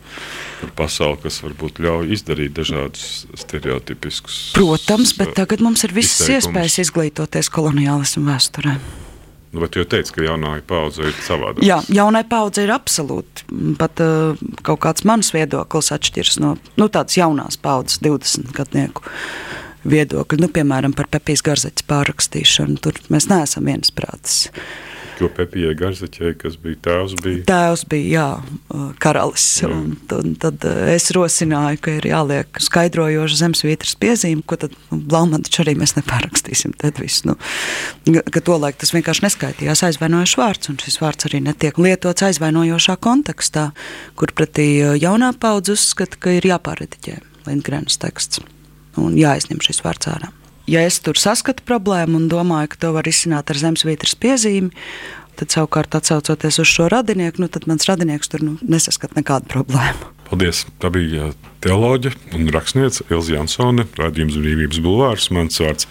par 0.63 0.73
pasauli, 0.81 1.21
kas 1.23 1.39
varbūt 1.45 1.79
ļauj 1.85 2.11
izdarīt 2.17 2.57
dažādus 2.59 3.29
stereotipiskus. 3.45 4.41
Protams, 4.59 5.15
bet 5.21 5.37
tagad 5.39 5.63
mums 5.63 5.87
ir 5.87 5.95
visas 5.95 6.19
izteikumus. 6.19 6.49
iespējas 6.51 6.81
izglītoties 6.89 7.53
koloniālismu 7.55 8.27
vēsturē. 8.27 8.75
Nu, 9.51 9.63
bet 9.65 9.75
jūs 9.75 9.89
teicāt, 9.91 10.13
ka 10.15 10.23
jaunā 10.23 10.53
paudze 10.67 11.09
ir 11.09 11.17
savādāka. 11.27 11.67
Jā, 11.67 11.81
jaunai 11.91 12.23
paudze 12.31 12.63
ir 12.63 12.71
absolūti. 12.75 13.49
Pat 13.81 14.03
uh, 14.05 14.39
kaut 14.67 14.83
kāds 14.85 15.07
mans 15.09 15.33
viedoklis 15.35 15.91
atšķiras 15.97 16.39
no 16.43 16.55
nu, 16.79 16.87
tādas 16.87 17.19
jaunās 17.19 17.59
paudzes, 17.59 17.99
20 18.07 18.55
gadnieku 18.55 19.03
viedokļa. 19.91 20.39
Nu, 20.45 20.53
piemēram, 20.55 20.95
par 20.95 21.11
Pepijas 21.11 21.43
garzaķa 21.47 21.89
pārrakstīšanu. 21.91 22.79
Tur 22.85 23.03
mēs 23.11 23.27
neesam 23.33 23.67
viensprātis. 23.67 24.47
Uh, 24.51 24.91
Jo 25.21 25.29
Pepijai 25.37 25.75
Garzaķei, 25.77 26.33
kas 26.41 26.55
bija 26.61 26.79
tēvs, 26.87 27.15
bija 27.21 27.43
tēvs, 27.49 27.83
bija 27.91 28.09
jā, 28.09 28.85
karalis. 29.03 29.47
Jā. 29.61 29.69
Un, 29.69 29.91
un 30.17 30.33
tad 30.41 30.65
es 30.65 31.11
rosināju, 31.13 31.81
ka 31.85 31.97
ir 31.99 32.09
jāliek 32.09 32.61
skaidrojoša 32.65 33.41
zemesvītras 33.43 33.99
piezīme, 34.01 34.45
ko 34.49 34.57
tad 34.63 34.75
nu, 34.89 35.01
Blaumantiņš 35.11 35.61
arī 35.65 35.77
mēs 35.83 35.95
nepārakstīsim. 35.99 36.73
Tad 36.81 37.03
viss, 37.03 37.27
nu, 37.29 37.37
ka 38.33 38.45
to 38.47 38.57
laik 38.63 38.81
tas 38.81 38.95
vienkārši 38.97 39.27
neskaitījās 39.27 39.85
aizvainojošs 39.91 40.37
vārds, 40.41 40.73
un 40.73 40.81
šis 40.81 41.01
vārds 41.05 41.29
arī 41.29 41.45
netiek 41.45 41.77
lietots 41.77 42.25
aizvainojošā 42.31 42.97
kontekstā, 43.05 43.71
kur 44.17 44.33
pretī 44.33 44.71
jaunā 45.03 45.35
paudze 45.41 45.77
uzskata, 45.77 46.17
ka 46.17 46.39
ir 46.39 46.49
jāpārrediģē 46.55 47.21
Lindgrēnas 47.45 48.01
teksts 48.01 48.41
un 49.01 49.17
jāizņem 49.21 49.61
šis 49.65 49.85
vārds 49.85 50.09
ārā 50.11 50.33
ja 50.71 50.85
es 50.87 51.01
tur 51.05 51.19
saskatu 51.19 51.65
problēmu 51.67 52.21
un 52.21 52.31
domāju, 52.31 52.73
ka 52.73 52.85
to 52.87 52.95
var 52.97 53.09
izsināt 53.11 53.51
ar 53.51 53.59
zemesvītras 53.59 54.15
piezīmi, 54.21 54.71
tad 55.41 55.53
savukārt 55.55 55.97
atsaucoties 55.97 56.61
uz 56.63 56.71
šo 56.71 56.89
radinieku, 56.93 57.43
nu, 57.43 57.51
tad 57.53 57.67
mans 57.71 57.89
radinieks 57.89 58.31
tur 58.31 58.45
nu, 58.45 58.57
nesaskat 58.63 59.17
nekādu 59.19 59.51
problēmu. 59.51 60.11
Paldies! 60.31 60.63
Tā 60.79 60.93
bija 60.95 61.33
teoloģija 61.65 62.15
un 62.39 62.51
rakstniece 62.55 63.03
Ilza 63.11 63.35
Jansone, 63.35 63.89
radījums 63.99 64.37
Brīvības 64.39 64.79
bulvārs. 64.85 65.27
Mans 65.35 65.59
vārds 65.59 65.89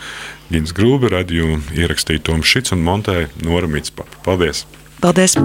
Gins 0.47 0.71
Grūbe, 0.75 1.11
radījumu 1.11 1.75
ierakstīja 1.75 2.23
Toms 2.29 2.47
Šits 2.47 2.75
un 2.75 2.85
montēja 2.85 3.27
Nora 3.43 3.67
Mitspapa. 3.67 4.21
Paldies! 4.23 4.63
Paldies! 5.03 5.35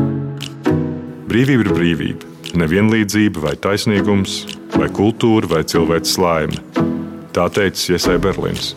Brīvība 1.27 1.67
ir 1.67 1.73
brīvība. 1.75 2.31
Nevienlīdzība 2.55 3.43
vai 3.49 3.57
taisnīgums, 3.59 4.45
vai 4.77 4.87
kultūra 4.95 5.51
vai 5.57 5.65
cilvēks 5.67 6.15
laime. 6.23 6.63
Tā 7.35 7.49
teica 7.51 7.97
Iesai 7.97 8.21
Berlīns. 8.23 8.77